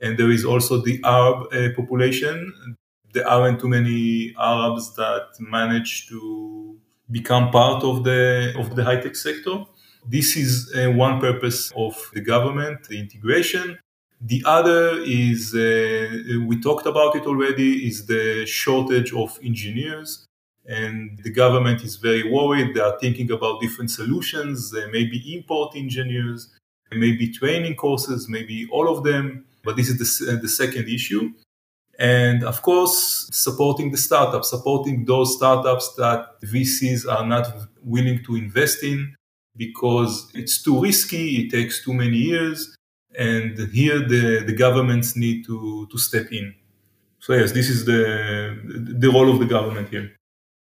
And 0.00 0.18
there 0.18 0.30
is 0.30 0.44
also 0.44 0.78
the 0.80 1.00
Arab 1.04 1.52
uh, 1.52 1.68
population. 1.76 2.52
There 3.12 3.26
aren't 3.28 3.60
too 3.60 3.68
many 3.68 4.34
Arabs 4.38 4.94
that 4.96 5.28
manage 5.40 6.08
to 6.08 6.78
become 7.12 7.50
part 7.50 7.84
of 7.84 8.04
the 8.04 8.54
of 8.58 8.74
the 8.76 8.84
high 8.84 9.00
tech 9.00 9.16
sector. 9.16 9.64
This 10.16 10.36
is 10.36 10.52
uh, 10.74 10.90
one 10.90 11.20
purpose 11.20 11.72
of 11.76 11.94
the 12.14 12.20
government, 12.20 12.88
the 12.88 12.98
integration. 12.98 13.78
The 14.20 14.42
other 14.46 15.00
is 15.04 15.54
uh, 15.54 16.40
we 16.48 16.60
talked 16.60 16.86
about 16.86 17.14
it 17.16 17.24
already 17.26 17.86
is 17.86 18.06
the 18.06 18.46
shortage 18.46 19.12
of 19.12 19.38
engineers. 19.44 20.26
And 20.64 21.18
the 21.24 21.32
government 21.32 21.82
is 21.82 21.96
very 21.96 22.24
worried. 22.30 22.74
They 22.74 22.80
are 22.80 22.96
thinking 23.00 23.30
about 23.32 23.60
different 23.60 23.90
solutions. 23.90 24.72
Uh, 24.72 24.86
maybe 24.92 25.16
import 25.36 25.76
engineers 25.76 26.50
maybe 26.96 27.30
training 27.30 27.74
courses 27.74 28.28
maybe 28.28 28.68
all 28.70 28.88
of 28.88 29.04
them. 29.04 29.44
But 29.64 29.76
this 29.76 29.88
is 29.88 29.98
the, 29.98 30.36
the 30.36 30.48
second 30.48 30.88
issue 30.88 31.32
and 32.02 32.42
of 32.42 32.62
course, 32.62 33.28
supporting 33.30 33.92
the 33.92 33.96
startups, 33.96 34.50
supporting 34.50 35.04
those 35.04 35.36
startups 35.36 35.94
that 35.94 36.40
VCs 36.42 37.06
are 37.08 37.24
not 37.24 37.46
willing 37.80 38.24
to 38.24 38.34
invest 38.34 38.82
in 38.82 39.14
because 39.56 40.28
it's 40.34 40.60
too 40.60 40.82
risky, 40.82 41.44
it 41.44 41.52
takes 41.52 41.84
too 41.84 41.94
many 41.94 42.16
years. 42.16 42.76
And 43.16 43.56
here 43.72 44.00
the, 44.00 44.42
the 44.44 44.52
governments 44.52 45.14
need 45.14 45.46
to, 45.46 45.86
to 45.92 45.98
step 45.98 46.32
in. 46.32 46.52
So 47.20 47.34
yes, 47.34 47.52
this 47.52 47.70
is 47.70 47.84
the, 47.84 48.58
the 48.98 49.08
role 49.08 49.30
of 49.30 49.38
the 49.38 49.46
government 49.46 49.88
here. 49.90 50.10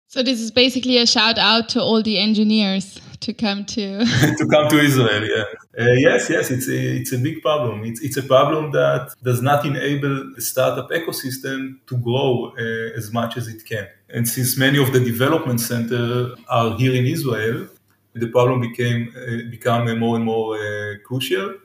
So 0.08 0.24
this 0.24 0.42
is 0.42 0.50
basically 0.50 0.98
a 0.98 1.06
shout 1.06 1.38
out 1.38 1.70
to 1.70 1.80
all 1.80 2.02
the 2.02 2.18
engineers 2.18 3.00
to 3.20 3.34
come 3.34 3.66
to 3.66 4.00
to 4.40 4.48
come 4.50 4.68
to 4.70 4.80
Israel. 4.80 5.24
Yeah, 5.24 5.44
uh, 5.80 5.94
yes, 5.94 6.30
yes, 6.30 6.52
it's 6.52 6.68
a 6.68 6.80
it's 7.00 7.14
a 7.14 7.18
big 7.18 7.42
problem. 7.42 7.86
It's 7.86 8.02
it's 8.02 8.18
a 8.18 8.24
problem 8.24 8.72
that 8.72 9.14
does 9.24 9.42
not 9.42 9.66
enable 9.66 10.34
the 10.36 10.42
startup 10.42 10.90
ecosystem 10.90 11.78
to 11.88 11.96
grow 11.98 12.54
uh, 12.58 12.98
as 12.98 13.14
much 13.14 13.38
as 13.38 13.48
it 13.48 13.64
can. 13.66 13.88
And 14.10 14.28
since 14.28 14.58
many 14.58 14.78
of 14.78 14.92
the 14.92 15.00
development 15.00 15.62
centers 15.62 16.38
are 16.50 16.76
here 16.78 16.94
in 16.94 17.06
Israel, 17.06 17.68
the 18.14 18.28
problem 18.28 18.60
became 18.60 19.14
uh, 19.16 19.50
become 19.50 19.98
more 20.00 20.18
and 20.18 20.26
more 20.26 20.58
uh, 20.58 20.96
crucial. 21.06 21.56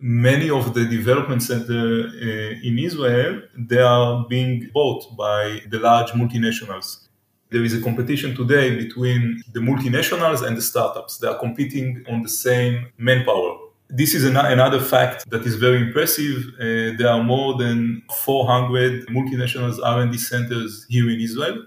Many 0.00 0.48
of 0.50 0.74
the 0.74 0.84
development 0.84 1.42
centers 1.42 2.12
uh, 2.14 2.68
in 2.68 2.78
Israel 2.78 3.42
they 3.56 3.78
are 3.78 4.24
being 4.28 4.70
bought 4.72 5.16
by 5.16 5.62
the 5.68 5.78
large 5.78 6.10
multinationals 6.12 7.08
there 7.52 7.64
is 7.64 7.74
a 7.74 7.80
competition 7.80 8.34
today 8.34 8.74
between 8.76 9.42
the 9.52 9.60
multinationals 9.60 10.44
and 10.46 10.56
the 10.56 10.62
startups. 10.62 11.18
They 11.18 11.28
are 11.28 11.38
competing 11.38 12.04
on 12.08 12.22
the 12.22 12.28
same 12.28 12.86
manpower. 12.98 13.58
This 13.90 14.14
is 14.14 14.24
an, 14.24 14.36
another 14.36 14.80
fact 14.80 15.28
that 15.30 15.42
is 15.42 15.56
very 15.56 15.78
impressive. 15.86 16.38
Uh, 16.58 16.96
there 16.98 17.08
are 17.08 17.22
more 17.22 17.58
than 17.58 18.02
400 18.24 19.06
multinationals 19.08 19.78
R&D 19.84 20.16
centers 20.16 20.86
here 20.88 21.10
in 21.10 21.20
Israel. 21.20 21.66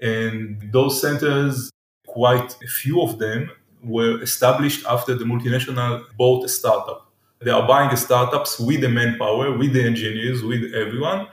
And 0.00 0.72
those 0.72 1.00
centers, 1.00 1.70
quite 2.06 2.56
a 2.62 2.66
few 2.66 3.02
of 3.02 3.18
them, 3.18 3.50
were 3.82 4.22
established 4.22 4.86
after 4.86 5.14
the 5.14 5.24
multinational 5.24 6.04
bought 6.16 6.44
a 6.44 6.48
startup. 6.48 7.12
They 7.40 7.50
are 7.50 7.66
buying 7.66 7.90
the 7.90 7.96
startups 7.96 8.58
with 8.58 8.80
the 8.80 8.88
manpower, 8.88 9.56
with 9.56 9.72
the 9.74 9.84
engineers, 9.84 10.42
with 10.42 10.74
everyone, 10.74 11.28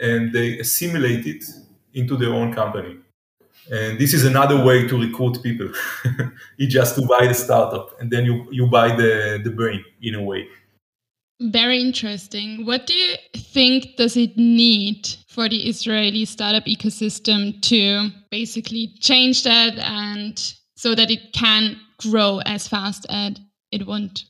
and 0.00 0.32
they 0.32 0.58
assimilate 0.58 1.26
it 1.26 1.44
into 1.94 2.16
their 2.16 2.32
own 2.32 2.52
company. 2.52 2.96
And 3.70 3.98
this 3.98 4.12
is 4.12 4.24
another 4.24 4.62
way 4.62 4.86
to 4.86 5.00
recruit 5.00 5.42
people. 5.42 5.70
it's 6.58 6.72
just 6.72 6.96
to 6.96 7.06
buy 7.06 7.26
the 7.26 7.34
startup 7.34 7.98
and 8.00 8.10
then 8.10 8.24
you, 8.24 8.46
you 8.50 8.66
buy 8.66 8.94
the, 8.94 9.40
the 9.42 9.50
brain 9.50 9.82
in 10.02 10.14
a 10.14 10.22
way. 10.22 10.46
Very 11.40 11.80
interesting. 11.80 12.64
What 12.64 12.86
do 12.86 12.94
you 12.94 13.16
think 13.34 13.96
does 13.96 14.16
it 14.16 14.36
need 14.36 15.08
for 15.28 15.48
the 15.48 15.68
Israeli 15.68 16.24
startup 16.26 16.64
ecosystem 16.64 17.60
to 17.62 18.10
basically 18.30 18.92
change 19.00 19.42
that 19.44 19.76
and 19.78 20.38
so 20.76 20.94
that 20.94 21.10
it 21.10 21.32
can 21.32 21.76
grow 21.98 22.40
as 22.46 22.68
fast 22.68 23.06
as 23.08 23.34
it 23.72 23.86
wants? 23.86 24.26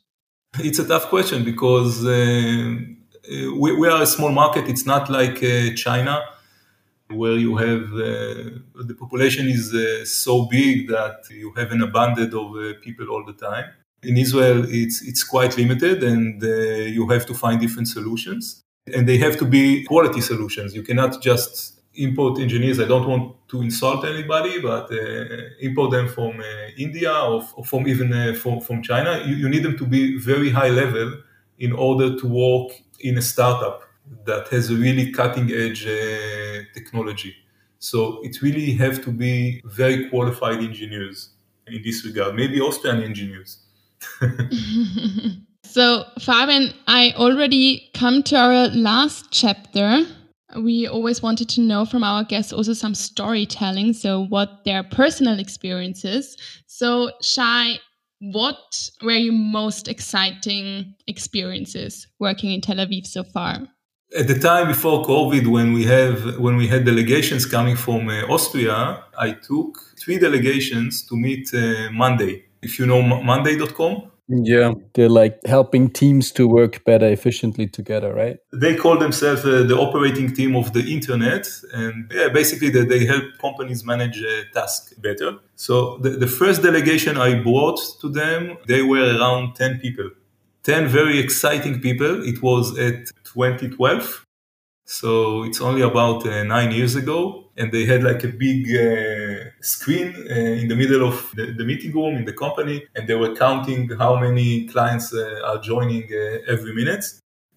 It's 0.58 0.78
a 0.78 0.86
tough 0.86 1.08
question 1.08 1.44
because 1.44 2.04
uh, 2.04 2.76
we, 3.28 3.76
we, 3.76 3.88
are 3.88 4.02
a 4.02 4.06
small 4.06 4.30
market. 4.30 4.68
It's 4.68 4.86
not 4.86 5.10
like 5.10 5.42
uh, 5.42 5.74
China 5.74 6.22
where 7.10 7.36
you 7.36 7.56
have 7.56 7.82
uh, 7.92 8.84
the 8.90 8.96
population 8.98 9.48
is 9.48 9.74
uh, 9.74 10.04
so 10.04 10.46
big 10.46 10.88
that 10.88 11.24
you 11.30 11.52
have 11.56 11.70
an 11.72 11.82
abundance 11.82 12.34
of 12.34 12.56
uh, 12.56 12.72
people 12.82 13.08
all 13.08 13.24
the 13.24 13.34
time. 13.34 13.66
In 14.02 14.16
Israel, 14.16 14.64
it's 14.68 15.02
it's 15.02 15.24
quite 15.24 15.56
limited, 15.56 16.02
and 16.02 16.42
uh, 16.42 16.48
you 16.96 17.08
have 17.08 17.24
to 17.26 17.34
find 17.34 17.60
different 17.60 17.88
solutions, 17.88 18.62
and 18.94 19.08
they 19.08 19.18
have 19.18 19.36
to 19.38 19.44
be 19.44 19.84
quality 19.84 20.20
solutions. 20.20 20.74
You 20.74 20.82
cannot 20.82 21.22
just 21.22 21.80
import 21.94 22.38
engineers. 22.38 22.80
I 22.80 22.86
don't 22.86 23.08
want 23.08 23.48
to 23.48 23.62
insult 23.62 24.04
anybody, 24.04 24.60
but 24.60 24.90
uh, 24.92 24.96
import 25.60 25.92
them 25.92 26.08
from 26.08 26.40
uh, 26.40 26.44
India 26.76 27.12
or, 27.12 27.46
or, 27.56 27.64
from 27.64 27.86
even 27.86 28.34
from, 28.34 28.60
from 28.60 28.82
China. 28.82 29.22
You, 29.24 29.36
you 29.36 29.48
need 29.48 29.62
them 29.62 29.78
to 29.78 29.86
be 29.86 30.18
very 30.18 30.50
high 30.50 30.70
level 30.70 31.18
in 31.58 31.72
order 31.72 32.16
to 32.16 32.26
work 32.26 32.72
in 33.00 33.16
a 33.16 33.22
startup 33.22 33.82
that 34.26 34.48
has 34.48 34.70
a 34.70 34.74
really 34.74 35.10
cutting 35.12 35.50
edge 35.50 35.86
uh, 35.86 36.62
technology. 36.74 37.34
So 37.78 38.20
it 38.22 38.40
really 38.42 38.72
have 38.72 39.02
to 39.04 39.10
be 39.10 39.60
very 39.64 40.08
qualified 40.08 40.58
engineers 40.58 41.30
in 41.66 41.82
this 41.82 42.04
regard, 42.04 42.34
maybe 42.34 42.60
Austrian 42.60 43.02
engineers. 43.02 43.58
so 45.64 46.04
Fabian, 46.20 46.72
I 46.86 47.12
already 47.16 47.90
come 47.94 48.22
to 48.24 48.36
our 48.36 48.68
last 48.68 49.26
chapter. 49.30 50.04
We 50.56 50.86
always 50.86 51.20
wanted 51.22 51.48
to 51.50 51.60
know 51.60 51.84
from 51.84 52.04
our 52.04 52.24
guests 52.24 52.52
also 52.52 52.74
some 52.74 52.94
storytelling, 52.94 53.92
so 53.92 54.26
what 54.26 54.64
their 54.64 54.84
personal 54.84 55.38
experiences. 55.38 56.36
So 56.66 57.10
Shai, 57.22 57.80
what 58.20 58.90
were 59.02 59.12
your 59.12 59.32
most 59.34 59.88
exciting 59.88 60.94
experiences 61.06 62.06
working 62.18 62.52
in 62.52 62.60
Tel 62.60 62.76
Aviv 62.76 63.06
so 63.06 63.24
far? 63.24 63.66
At 64.16 64.28
the 64.28 64.38
time 64.38 64.68
before 64.68 65.04
COVID, 65.04 65.46
when 65.46 65.72
we 65.72 65.84
have 65.84 66.38
when 66.38 66.56
we 66.56 66.68
had 66.68 66.84
delegations 66.84 67.46
coming 67.46 67.76
from 67.76 68.08
uh, 68.08 68.22
Austria, 68.34 69.04
I 69.18 69.32
took 69.32 69.78
three 70.02 70.18
delegations 70.18 71.02
to 71.08 71.16
meet 71.16 71.52
uh, 71.54 71.90
Monday 71.92 72.44
If 72.62 72.78
you 72.78 72.86
know 72.86 73.02
Monday.com, 73.02 74.10
yeah, 74.26 74.72
they're 74.94 75.10
like 75.10 75.38
helping 75.44 75.90
teams 75.90 76.32
to 76.32 76.48
work 76.48 76.82
better 76.84 77.06
efficiently 77.06 77.66
together, 77.66 78.14
right? 78.14 78.38
They 78.52 78.74
call 78.74 78.96
themselves 78.98 79.44
uh, 79.44 79.64
the 79.64 79.76
operating 79.76 80.34
team 80.34 80.56
of 80.56 80.72
the 80.72 80.80
internet, 80.80 81.46
and 81.74 82.10
yeah, 82.14 82.28
basically 82.28 82.70
they, 82.70 82.84
they 82.84 83.04
help 83.04 83.24
companies 83.38 83.84
manage 83.84 84.22
uh, 84.22 84.44
tasks 84.54 84.94
better. 84.94 85.38
So 85.56 85.98
the, 85.98 86.10
the 86.10 86.26
first 86.26 86.62
delegation 86.62 87.18
I 87.18 87.42
brought 87.42 87.80
to 88.00 88.08
them, 88.08 88.56
they 88.66 88.80
were 88.80 89.14
around 89.18 89.56
10 89.56 89.80
people. 89.80 90.10
10 90.64 90.88
very 90.88 91.18
exciting 91.18 91.80
people. 91.80 92.26
It 92.26 92.42
was 92.42 92.76
at 92.78 93.06
2012. 93.24 94.24
So 94.86 95.44
it's 95.44 95.60
only 95.60 95.82
about 95.82 96.26
uh, 96.26 96.42
nine 96.44 96.72
years 96.72 96.96
ago. 96.96 97.50
And 97.56 97.70
they 97.70 97.84
had 97.84 98.02
like 98.02 98.24
a 98.24 98.28
big 98.28 98.66
uh, 98.74 99.50
screen 99.60 100.14
uh, 100.28 100.34
in 100.34 100.68
the 100.68 100.74
middle 100.74 101.06
of 101.06 101.32
the, 101.36 101.52
the, 101.52 101.64
meeting 101.64 101.92
room 101.92 102.16
in 102.16 102.24
the 102.24 102.32
company. 102.32 102.82
And 102.96 103.06
they 103.06 103.14
were 103.14 103.34
counting 103.36 103.88
how 103.90 104.18
many 104.18 104.66
clients 104.66 105.14
uh, 105.14 105.40
are 105.44 105.60
joining 105.60 106.04
uh, 106.04 106.38
every 106.48 106.74
minute. 106.74 107.04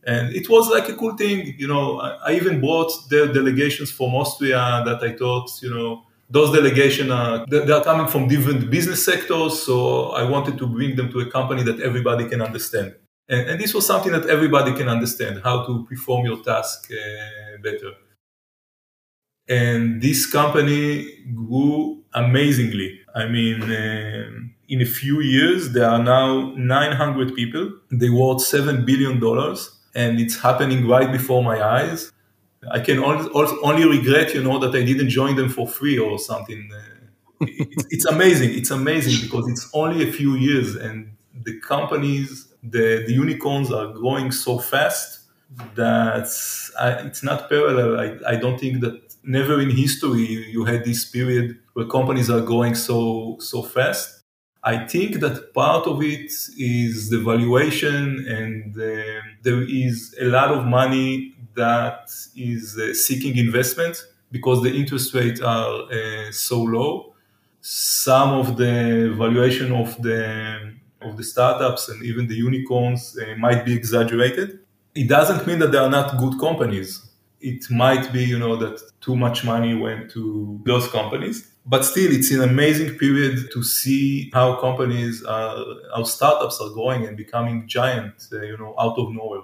And 0.05 0.35
it 0.35 0.49
was 0.49 0.69
like 0.69 0.87
a 0.87 0.93
cool 0.93 1.17
thing. 1.17 1.55
You 1.57 1.67
know, 1.67 1.99
I, 1.99 2.09
I 2.27 2.33
even 2.33 2.59
brought 2.59 2.91
their 3.09 3.31
delegations 3.33 3.89
from 3.89 4.13
Austria 4.13 4.83
that 4.85 5.01
I 5.01 5.13
thought, 5.13 5.49
you 5.61 5.69
know, 5.69 6.03
those 6.29 6.51
delegations 6.53 7.09
are 7.09 7.45
they 7.47 7.71
are 7.71 7.83
coming 7.83 8.07
from 8.07 8.27
different 8.27 8.69
business 8.69 9.03
sectors 9.05 9.63
so 9.63 10.09
i 10.11 10.23
wanted 10.23 10.57
to 10.57 10.67
bring 10.67 10.95
them 10.95 11.11
to 11.11 11.19
a 11.19 11.29
company 11.31 11.63
that 11.63 11.79
everybody 11.79 12.27
can 12.27 12.41
understand. 12.41 12.93
And, 13.29 13.49
and 13.49 13.59
this 13.59 13.73
was 13.73 13.85
something 13.85 14.11
that 14.13 14.25
everybody 14.27 14.73
can 14.73 14.87
understand 14.87 15.41
how 15.43 15.65
to 15.65 15.85
perform 15.85 16.25
your 16.25 16.41
task 16.43 16.89
uh, 16.91 17.61
better. 17.61 17.91
And 19.49 20.01
this 20.01 20.25
company 20.25 21.07
grew 21.33 22.03
amazingly. 22.13 22.99
I 23.15 23.27
mean 23.27 23.63
uh, 23.63 24.29
in 24.69 24.81
a 24.81 24.85
few 24.85 25.21
years 25.21 25.71
there 25.71 25.89
are 25.89 26.03
now 26.03 26.53
900 26.55 27.35
people. 27.35 27.71
They 27.91 28.09
worth 28.09 28.41
7 28.41 28.85
billion 28.85 29.19
dollars 29.19 29.59
and 29.95 30.19
it's 30.19 30.39
happening 30.39 30.87
right 30.87 31.11
before 31.11 31.43
my 31.43 31.61
eyes 31.61 32.11
I 32.71 32.79
can 32.79 32.99
only, 32.99 33.29
only 33.63 33.85
regret, 33.85 34.33
you 34.33 34.43
know, 34.43 34.59
that 34.59 34.75
I 34.75 34.83
didn't 34.83 35.09
join 35.09 35.35
them 35.35 35.49
for 35.49 35.67
free 35.67 35.97
or 35.97 36.19
something. 36.19 36.69
Uh, 36.73 36.79
it's, 37.41 37.85
it's 37.89 38.05
amazing. 38.05 38.53
It's 38.53 38.71
amazing 38.71 39.25
because 39.25 39.47
it's 39.49 39.69
only 39.73 40.07
a 40.07 40.11
few 40.11 40.35
years 40.35 40.75
and 40.75 41.11
the 41.45 41.59
companies, 41.59 42.47
the, 42.63 43.03
the 43.05 43.13
unicorns 43.13 43.71
are 43.71 43.93
growing 43.93 44.31
so 44.31 44.57
fast 44.59 45.21
that 45.75 46.23
it's 47.05 47.23
not 47.23 47.49
parallel. 47.49 47.99
I, 47.99 48.33
I 48.33 48.35
don't 48.35 48.59
think 48.59 48.81
that 48.81 49.15
never 49.23 49.61
in 49.61 49.69
history 49.69 50.25
you 50.49 50.65
had 50.65 50.83
this 50.83 51.05
period 51.05 51.57
where 51.73 51.85
companies 51.85 52.29
are 52.29 52.41
growing 52.41 52.75
so 52.75 53.37
so 53.39 53.61
fast. 53.61 54.23
I 54.63 54.85
think 54.85 55.19
that 55.21 55.53
part 55.53 55.87
of 55.87 56.01
it 56.03 56.31
is 56.57 57.09
the 57.09 57.19
valuation, 57.19 58.25
and 58.27 58.75
uh, 58.75 59.21
there 59.43 59.61
is 59.61 60.13
a 60.19 60.25
lot 60.25 60.51
of 60.51 60.65
money 60.65 61.36
that 61.57 62.09
is 62.35 62.77
uh, 62.77 62.93
seeking 62.93 63.37
investment 63.37 63.95
because 64.31 64.63
the 64.63 64.73
interest 64.73 65.13
rates 65.13 65.41
are 65.41 65.73
uh, 65.91 66.31
so 66.31 66.61
low. 66.61 67.13
Some 67.61 68.29
of 68.41 68.57
the 68.57 69.13
valuation 69.17 69.71
of 69.73 70.01
the 70.01 70.75
of 71.01 71.15
the 71.17 71.23
startups 71.23 71.89
and 71.89 72.03
even 72.03 72.27
the 72.27 72.35
unicorns 72.35 73.17
uh, 73.17 73.35
might 73.37 73.65
be 73.65 73.73
exaggerated. 73.73 74.59
It 74.95 75.07
doesn't 75.07 75.45
mean 75.45 75.59
that 75.59 75.71
they 75.71 75.77
are 75.77 75.89
not 75.89 76.17
good 76.17 76.39
companies. 76.39 76.89
It 77.39 77.69
might 77.69 78.11
be, 78.11 78.23
you 78.23 78.39
know, 78.39 78.55
that 78.55 78.81
too 78.99 79.15
much 79.15 79.43
money 79.43 79.75
went 79.75 80.09
to 80.11 80.59
those 80.65 80.87
companies. 80.87 81.51
But 81.65 81.83
still, 81.83 82.11
it's 82.11 82.31
an 82.31 82.41
amazing 82.41 82.97
period 82.97 83.51
to 83.51 83.61
see 83.61 84.31
how 84.33 84.55
companies, 84.59 85.23
are, 85.23 85.57
how 85.95 86.03
startups 86.03 86.59
are 86.61 86.69
growing 86.69 87.05
and 87.05 87.15
becoming 87.15 87.67
giant, 87.67 88.15
uh, 88.33 88.41
you 88.41 88.57
know, 88.57 88.73
out 88.79 88.97
of 88.97 89.13
nowhere. 89.13 89.41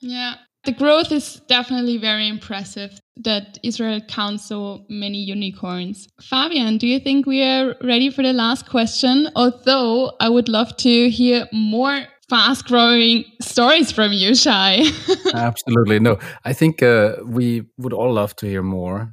Yeah, 0.00 0.36
the 0.64 0.72
growth 0.72 1.10
is 1.10 1.40
definitely 1.48 1.96
very 1.96 2.28
impressive 2.28 3.00
that 3.16 3.58
Israel 3.62 4.00
counts 4.08 4.46
so 4.46 4.84
many 4.88 5.18
unicorns. 5.18 6.08
Fabian, 6.20 6.78
do 6.78 6.86
you 6.86 7.00
think 7.00 7.26
we 7.26 7.42
are 7.42 7.74
ready 7.82 8.10
for 8.10 8.22
the 8.22 8.32
last 8.32 8.68
question? 8.68 9.28
Although 9.34 10.12
I 10.20 10.28
would 10.28 10.48
love 10.48 10.76
to 10.78 11.10
hear 11.10 11.46
more 11.52 12.04
fast 12.28 12.66
growing 12.66 13.24
stories 13.40 13.90
from 13.90 14.12
you, 14.12 14.34
Shai. 14.34 14.84
Absolutely. 15.34 16.00
No, 16.00 16.18
I 16.44 16.52
think 16.52 16.82
uh, 16.82 17.16
we 17.24 17.64
would 17.78 17.92
all 17.92 18.12
love 18.12 18.34
to 18.36 18.46
hear 18.46 18.62
more. 18.62 19.12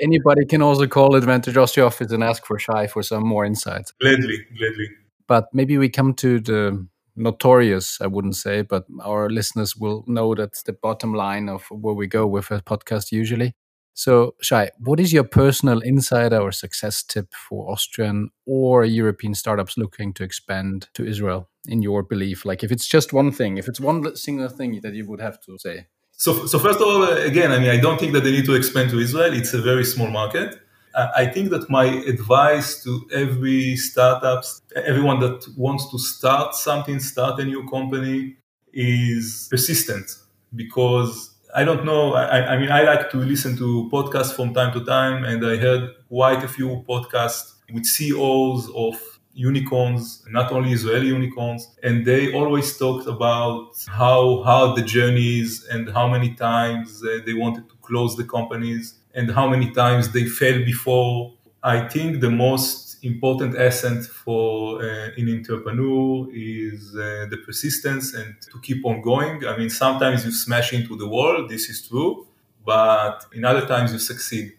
Anybody 0.00 0.44
can 0.44 0.60
also 0.60 0.86
call 0.86 1.14
Advantage 1.14 1.56
Austria 1.56 1.86
office 1.86 2.12
and 2.12 2.22
ask 2.22 2.44
for 2.44 2.58
Shai 2.58 2.88
for 2.88 3.02
some 3.02 3.26
more 3.26 3.44
insights. 3.44 3.92
Gladly, 4.00 4.38
gladly. 4.58 4.88
But 5.26 5.46
maybe 5.52 5.78
we 5.78 5.88
come 5.88 6.14
to 6.14 6.40
the 6.40 6.86
notorious, 7.16 8.00
I 8.00 8.06
wouldn't 8.06 8.36
say, 8.36 8.62
but 8.62 8.84
our 9.02 9.30
listeners 9.30 9.76
will 9.76 10.04
know 10.06 10.34
that's 10.34 10.62
the 10.62 10.72
bottom 10.72 11.14
line 11.14 11.48
of 11.48 11.64
where 11.70 11.94
we 11.94 12.06
go 12.06 12.26
with 12.26 12.50
a 12.50 12.60
podcast 12.60 13.12
usually. 13.12 13.54
So, 13.96 14.34
Shai, 14.40 14.70
what 14.80 14.98
is 14.98 15.12
your 15.12 15.22
personal 15.22 15.80
insider 15.80 16.38
or 16.38 16.50
success 16.50 17.02
tip 17.04 17.32
for 17.32 17.70
Austrian 17.70 18.30
or 18.44 18.84
European 18.84 19.34
startups 19.34 19.78
looking 19.78 20.12
to 20.14 20.24
expand 20.24 20.88
to 20.94 21.06
Israel 21.06 21.48
in 21.68 21.80
your 21.80 22.02
belief? 22.02 22.44
Like, 22.44 22.64
if 22.64 22.72
it's 22.72 22.88
just 22.88 23.12
one 23.12 23.30
thing, 23.30 23.56
if 23.56 23.68
it's 23.68 23.78
one 23.78 24.16
single 24.16 24.48
thing 24.48 24.80
that 24.82 24.94
you 24.94 25.06
would 25.06 25.20
have 25.20 25.40
to 25.42 25.56
say. 25.58 25.86
So, 26.10 26.46
so 26.46 26.58
first 26.58 26.80
of 26.80 26.86
all, 26.86 27.02
uh, 27.04 27.16
again, 27.18 27.52
I 27.52 27.58
mean, 27.60 27.70
I 27.70 27.78
don't 27.80 27.98
think 27.98 28.12
that 28.14 28.24
they 28.24 28.32
need 28.32 28.46
to 28.46 28.54
expand 28.54 28.90
to 28.90 28.98
Israel. 28.98 29.32
It's 29.32 29.54
a 29.54 29.62
very 29.62 29.84
small 29.84 30.10
market. 30.10 30.58
I 30.94 31.26
think 31.26 31.50
that 31.50 31.68
my 31.68 31.86
advice 31.86 32.82
to 32.84 33.06
every 33.12 33.76
startups, 33.76 34.62
everyone 34.76 35.20
that 35.20 35.46
wants 35.56 35.90
to 35.90 35.98
start 35.98 36.54
something, 36.54 37.00
start 37.00 37.40
a 37.40 37.44
new 37.44 37.68
company, 37.68 38.36
is 38.72 39.48
persistent. 39.50 40.08
Because 40.54 41.34
I 41.54 41.64
don't 41.64 41.84
know. 41.84 42.14
I, 42.14 42.54
I 42.54 42.58
mean, 42.58 42.70
I 42.70 42.82
like 42.82 43.10
to 43.10 43.18
listen 43.18 43.56
to 43.56 43.88
podcasts 43.92 44.34
from 44.34 44.54
time 44.54 44.72
to 44.72 44.84
time, 44.84 45.24
and 45.24 45.44
I 45.44 45.56
heard 45.56 45.90
quite 46.08 46.42
a 46.44 46.48
few 46.48 46.84
podcasts 46.88 47.54
with 47.72 47.86
CEOs 47.86 48.70
of 48.74 48.94
unicorns, 49.34 50.24
not 50.28 50.52
only 50.52 50.72
Israeli 50.72 51.08
unicorns, 51.08 51.68
and 51.82 52.06
they 52.06 52.32
always 52.32 52.76
talked 52.78 53.08
about 53.08 53.70
how 53.88 54.42
hard 54.42 54.76
the 54.76 54.82
journey 54.82 55.40
is 55.40 55.64
and 55.70 55.90
how 55.90 56.08
many 56.08 56.34
times 56.34 57.02
uh, 57.04 57.18
they 57.26 57.34
wanted 57.34 57.68
to 57.68 57.74
close 57.82 58.16
the 58.16 58.24
companies 58.24 58.94
and 59.14 59.30
how 59.30 59.48
many 59.48 59.70
times 59.70 60.12
they 60.12 60.24
failed 60.24 60.64
before. 60.64 61.32
I 61.62 61.88
think 61.88 62.20
the 62.20 62.30
most 62.30 62.84
important 63.04 63.56
asset 63.56 64.04
for 64.04 64.82
uh, 64.82 65.10
an 65.16 65.28
entrepreneur 65.30 66.26
is 66.32 66.94
uh, 66.94 67.26
the 67.30 67.38
persistence 67.46 68.14
and 68.14 68.34
to 68.50 68.58
keep 68.60 68.84
on 68.84 69.02
going. 69.02 69.46
I 69.46 69.56
mean, 69.56 69.70
sometimes 69.70 70.24
you 70.24 70.32
smash 70.32 70.72
into 70.72 70.96
the 70.96 71.06
wall, 71.06 71.46
this 71.46 71.68
is 71.68 71.86
true, 71.86 72.26
but 72.64 73.24
in 73.34 73.44
other 73.44 73.66
times 73.66 73.92
you 73.92 73.98
succeed. 73.98 74.52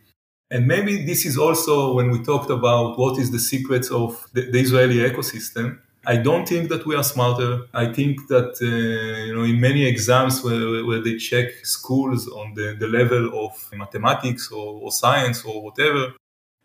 And 0.52 0.68
maybe 0.68 1.06
this 1.06 1.26
is 1.26 1.38
also 1.38 1.96
when 1.96 2.12
we 2.12 2.24
talked 2.24 2.52
about 2.52 3.00
what 3.00 3.20
is 3.20 3.32
the 3.32 3.40
secrets 3.40 3.90
of 3.90 4.28
the, 4.34 4.52
the 4.52 4.60
Israeli 4.60 4.98
ecosystem. 4.98 5.80
I 6.08 6.18
don't 6.18 6.48
think 6.48 6.70
that 6.70 6.86
we 6.86 6.96
are 6.96 7.04
smarter. 7.04 7.62
I 7.74 7.92
think 7.92 8.28
that 8.28 8.52
uh, 8.62 9.26
you 9.28 9.36
know 9.36 9.44
in 9.44 9.60
many 9.60 9.86
exams 9.86 10.44
where, 10.44 10.86
where 10.86 11.02
they 11.02 11.18
check 11.18 11.48
schools 11.64 12.28
on 12.28 12.54
the, 12.54 12.76
the 12.80 12.88
level 12.88 13.46
of 13.46 13.52
mathematics 13.74 14.52
or, 14.52 14.82
or 14.84 14.92
science 14.92 15.44
or 15.44 15.64
whatever, 15.64 16.14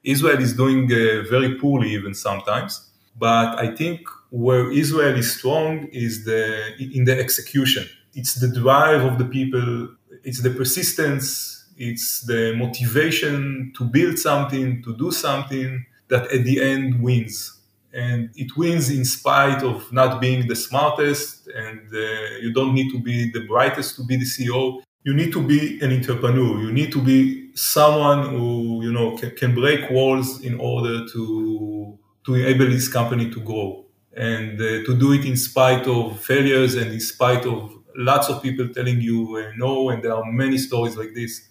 Israel 0.02 0.40
is 0.40 0.54
doing 0.54 0.84
uh, 0.92 1.22
very 1.28 1.56
poorly 1.58 1.90
even 1.94 2.14
sometimes. 2.14 2.90
But 3.18 3.58
I 3.58 3.74
think 3.74 4.00
where 4.30 4.70
Israel 4.70 5.16
is 5.16 5.36
strong 5.36 5.88
is 5.92 6.24
the 6.24 6.74
in 6.78 7.04
the 7.04 7.18
execution. 7.18 7.88
It's 8.14 8.34
the 8.34 8.48
drive 8.48 9.04
of 9.04 9.18
the 9.18 9.24
people. 9.24 9.88
It's 10.24 10.42
the 10.42 10.50
persistence. 10.50 11.64
It's 11.78 12.20
the 12.22 12.54
motivation 12.56 13.72
to 13.78 13.84
build 13.84 14.18
something, 14.18 14.82
to 14.82 14.94
do 14.96 15.10
something 15.10 15.86
that 16.08 16.30
at 16.30 16.44
the 16.44 16.60
end 16.60 17.00
wins 17.02 17.59
and 17.92 18.30
it 18.36 18.56
wins 18.56 18.90
in 18.90 19.04
spite 19.04 19.62
of 19.62 19.92
not 19.92 20.20
being 20.20 20.46
the 20.46 20.56
smartest 20.56 21.48
and 21.48 21.82
uh, 21.92 22.36
you 22.40 22.52
don't 22.52 22.74
need 22.74 22.90
to 22.90 23.00
be 23.00 23.30
the 23.32 23.44
brightest 23.46 23.96
to 23.96 24.04
be 24.04 24.16
the 24.16 24.24
ceo 24.24 24.80
you 25.04 25.14
need 25.14 25.32
to 25.32 25.42
be 25.42 25.80
an 25.80 25.92
entrepreneur. 25.92 26.60
You 26.60 26.72
need 26.72 26.92
to 26.92 27.02
be 27.02 27.50
someone 27.54 28.30
who 28.30 28.82
you 28.82 28.92
know 28.92 29.16
can, 29.16 29.30
can 29.36 29.54
break 29.54 29.90
walls 29.90 30.42
in 30.42 30.60
order 30.60 31.06
to 31.08 31.98
to 32.26 32.34
enable 32.34 32.66
this 32.66 32.88
company 32.88 33.30
to 33.30 33.40
grow. 33.40 33.86
And 34.16 34.60
uh, 34.60 34.84
to 34.86 34.98
do 34.98 35.12
it 35.12 35.24
in 35.24 35.36
spite 35.36 35.86
of 35.86 36.20
failures 36.20 36.74
and 36.74 36.92
in 36.92 37.00
spite 37.00 37.46
of 37.46 37.72
lots 37.96 38.28
of 38.28 38.42
people 38.42 38.68
telling 38.68 39.00
you 39.00 39.36
uh, 39.36 39.52
no 39.56 39.90
and 39.90 40.02
there 40.02 40.14
are 40.14 40.24
many 40.24 40.58
stories 40.58 40.96
like 40.96 41.14
this 41.14 41.48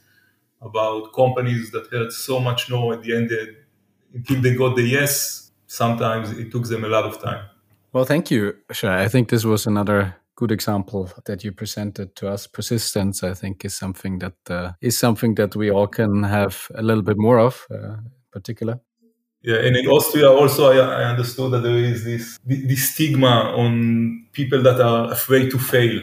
about 0.62 1.14
companies 1.14 1.72
that 1.72 1.88
heard 1.88 2.12
so 2.12 2.40
much 2.40 2.70
no 2.70 2.92
at 2.92 3.02
the 3.04 3.16
end 3.16 3.32
until 4.14 4.42
they 4.42 4.56
got 4.56 4.76
the 4.76 4.84
yes 4.84 5.49
sometimes 5.70 6.32
it 6.32 6.52
took 6.52 6.68
them 6.68 6.84
a 6.84 6.88
lot 6.88 7.06
of 7.06 7.22
time. 7.22 7.46
Well, 7.94 8.06
thank 8.06 8.30
you, 8.30 8.56
Shai. 8.72 9.04
I 9.04 9.08
think 9.08 9.30
this 9.30 9.46
was 9.46 9.66
another 9.66 10.16
good 10.36 10.52
example 10.52 11.10
that 11.26 11.44
you 11.44 11.52
presented 11.52 12.16
to 12.16 12.28
us. 12.28 12.48
Persistence, 12.48 13.24
I 13.24 13.34
think, 13.34 13.66
is 13.66 13.76
something 13.76 14.20
that 14.20 14.36
uh, 14.50 14.72
is 14.82 14.98
something 14.98 15.36
that 15.36 15.56
we 15.56 15.72
all 15.72 15.88
can 15.88 16.24
have 16.24 16.68
a 16.76 16.82
little 16.82 17.04
bit 17.04 17.18
more 17.18 17.40
of, 17.40 17.68
uh, 17.72 17.94
in 17.94 18.12
particular. 18.32 18.80
Yeah, 19.42 19.58
and 19.66 19.78
in 19.78 19.88
Austria 19.88 20.30
also, 20.30 20.72
I, 20.72 20.78
I 20.78 21.04
understood 21.06 21.52
that 21.52 21.64
there 21.64 21.78
is 21.78 22.04
this, 22.04 22.38
this 22.46 22.90
stigma 22.90 23.54
on 23.56 24.28
people 24.34 24.62
that 24.64 24.82
are 24.82 25.12
afraid 25.12 25.50
to 25.52 25.58
fail. 25.58 26.02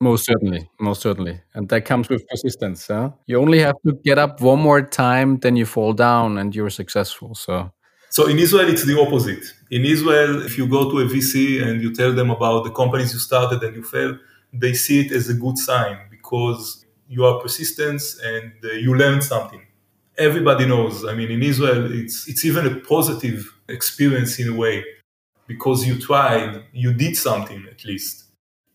Most 0.00 0.24
certainly, 0.24 0.68
most 0.80 1.02
certainly, 1.02 1.40
and 1.54 1.68
that 1.68 1.84
comes 1.84 2.08
with 2.08 2.26
persistence. 2.26 2.86
Huh? 2.88 3.10
You 3.26 3.40
only 3.40 3.60
have 3.60 3.76
to 3.86 3.92
get 4.04 4.18
up 4.18 4.40
one 4.40 4.60
more 4.60 4.82
time, 4.82 5.38
then 5.38 5.56
you 5.56 5.66
fall 5.66 5.92
down, 5.92 6.38
and 6.38 6.54
you're 6.54 6.70
successful. 6.70 7.34
So, 7.34 7.70
so 8.10 8.26
in 8.28 8.38
Israel, 8.38 8.68
it's 8.68 8.84
the 8.84 8.98
opposite. 9.00 9.44
In 9.70 9.84
Israel, 9.84 10.42
if 10.44 10.58
you 10.58 10.66
go 10.66 10.90
to 10.90 10.98
a 11.00 11.06
VC 11.06 11.62
and 11.66 11.80
you 11.82 11.94
tell 11.94 12.12
them 12.12 12.30
about 12.30 12.64
the 12.64 12.70
companies 12.70 13.12
you 13.12 13.20
started 13.20 13.62
and 13.62 13.74
you 13.76 13.82
failed, 13.82 14.18
they 14.52 14.74
see 14.74 15.00
it 15.04 15.12
as 15.12 15.28
a 15.28 15.34
good 15.34 15.56
sign 15.58 15.96
because 16.10 16.84
you 17.08 17.24
are 17.24 17.40
persistent 17.40 18.02
and 18.24 18.52
uh, 18.64 18.72
you 18.72 18.94
learn 18.96 19.20
something 19.22 19.62
everybody 20.20 20.66
knows. 20.66 21.04
I 21.04 21.14
mean, 21.14 21.30
in 21.30 21.42
Israel, 21.42 21.82
it's 21.92 22.28
it's 22.28 22.44
even 22.44 22.66
a 22.66 22.74
positive 22.94 23.38
experience 23.68 24.38
in 24.38 24.48
a 24.48 24.54
way 24.54 24.84
because 25.46 25.86
you 25.88 25.98
tried, 25.98 26.62
you 26.72 26.92
did 26.92 27.16
something 27.16 27.66
at 27.72 27.84
least, 27.84 28.16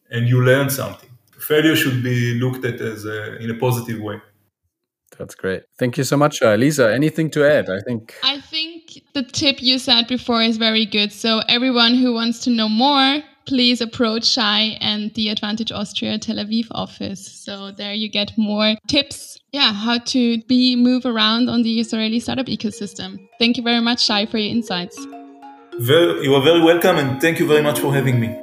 and 0.10 0.28
you 0.28 0.44
learned 0.44 0.72
something. 0.72 1.10
Failure 1.40 1.76
should 1.76 2.04
be 2.04 2.18
looked 2.44 2.66
at 2.66 2.82
as 2.82 3.06
a, 3.06 3.38
in 3.38 3.50
a 3.52 3.58
positive 3.66 4.00
way. 4.02 4.18
That's 5.18 5.36
great. 5.36 5.64
Thank 5.78 5.98
you 5.98 6.04
so 6.04 6.18
much, 6.18 6.42
uh, 6.42 6.56
Lisa. 6.56 6.94
Anything 6.94 7.30
to 7.32 7.46
add? 7.46 7.70
I 7.70 7.80
think. 7.88 8.16
I 8.24 8.42
think 8.42 8.75
the 9.16 9.24
tip 9.24 9.62
you 9.62 9.80
said 9.80 10.08
before 10.08 10.42
is 10.42 10.58
very 10.58 10.86
good. 10.86 11.12
So 11.12 11.42
everyone 11.48 11.96
who 11.96 12.14
wants 12.14 12.40
to 12.40 12.50
know 12.50 12.68
more 12.68 13.24
please 13.46 13.80
approach 13.80 14.26
Shai 14.26 14.78
and 14.82 15.14
the 15.14 15.30
Advantage 15.30 15.72
Austria 15.72 16.18
Tel 16.18 16.38
Aviv 16.38 16.68
office. 16.72 17.26
So 17.26 17.72
there 17.72 17.94
you 17.94 18.10
get 18.10 18.36
more 18.38 18.76
tips, 18.88 19.40
yeah, 19.52 19.72
how 19.72 20.00
to 20.00 20.42
be 20.44 20.76
move 20.76 21.06
around 21.06 21.48
on 21.48 21.62
the 21.62 21.80
Israeli 21.80 22.20
startup 22.20 22.48
ecosystem. 22.48 23.20
Thank 23.40 23.58
you 23.58 23.64
very 23.64 23.82
much, 23.82 24.04
Shai, 24.04 24.26
for 24.26 24.40
your 24.40 24.50
insights. 24.50 24.98
Very, 25.80 26.24
you 26.24 26.34
are 26.34 26.42
very 26.42 26.62
welcome, 26.62 26.98
and 26.98 27.22
thank 27.22 27.40
you 27.40 27.48
very 27.48 27.62
much 27.62 27.80
for 27.80 27.94
having 27.94 28.20
me. 28.20 28.36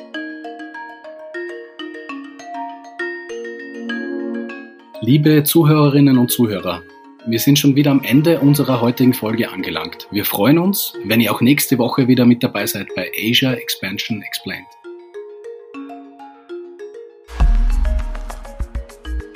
Liebe 5.03 5.43
Zuhörerinnen 5.43 6.17
und 6.17 6.31
Zuhörer, 6.31 6.83
wir 7.27 7.39
sind 7.39 7.59
schon 7.59 7.77
wieder 7.77 7.91
am 7.91 8.03
Ende 8.03 8.41
unserer 8.41 8.81
heutigen 8.81 9.15
Folge 9.15 9.51
angelangt. 9.51 10.09
Wir 10.11 10.25
freuen 10.25 10.59
uns, 10.59 10.95
wenn 11.05 11.21
ihr 11.21 11.33
auch 11.33 11.41
nächste 11.41 11.79
Woche 11.79 12.09
wieder 12.09 12.25
mit 12.25 12.43
dabei 12.43 12.67
seid 12.67 12.89
bei 12.97 13.11
Asia 13.17 13.53
Expansion 13.53 14.23
Explained. 14.23 14.67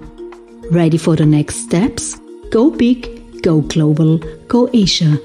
Ready 0.71 0.97
for 0.97 1.17
the 1.17 1.25
next 1.25 1.65
steps? 1.65 2.17
Go 2.51 2.69
big, 2.69 3.09
go 3.43 3.61
global, 3.61 4.19
go 4.47 4.69
Asia. 4.73 5.17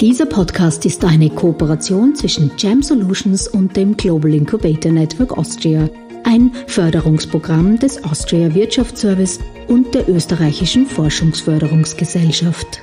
Dieser 0.00 0.26
Podcast 0.26 0.84
ist 0.84 1.04
eine 1.04 1.30
Kooperation 1.30 2.16
zwischen 2.16 2.50
Jam 2.58 2.82
Solutions 2.82 3.46
und 3.46 3.76
dem 3.76 3.96
Global 3.96 4.34
Incubator 4.34 4.90
Network 4.90 5.38
Austria, 5.38 5.88
ein 6.24 6.52
Förderungsprogramm 6.66 7.78
des 7.78 8.02
Austria 8.04 8.54
Wirtschaftsservice 8.54 9.40
und 9.68 9.94
der 9.94 10.08
österreichischen 10.08 10.86
Forschungsförderungsgesellschaft. 10.86 12.82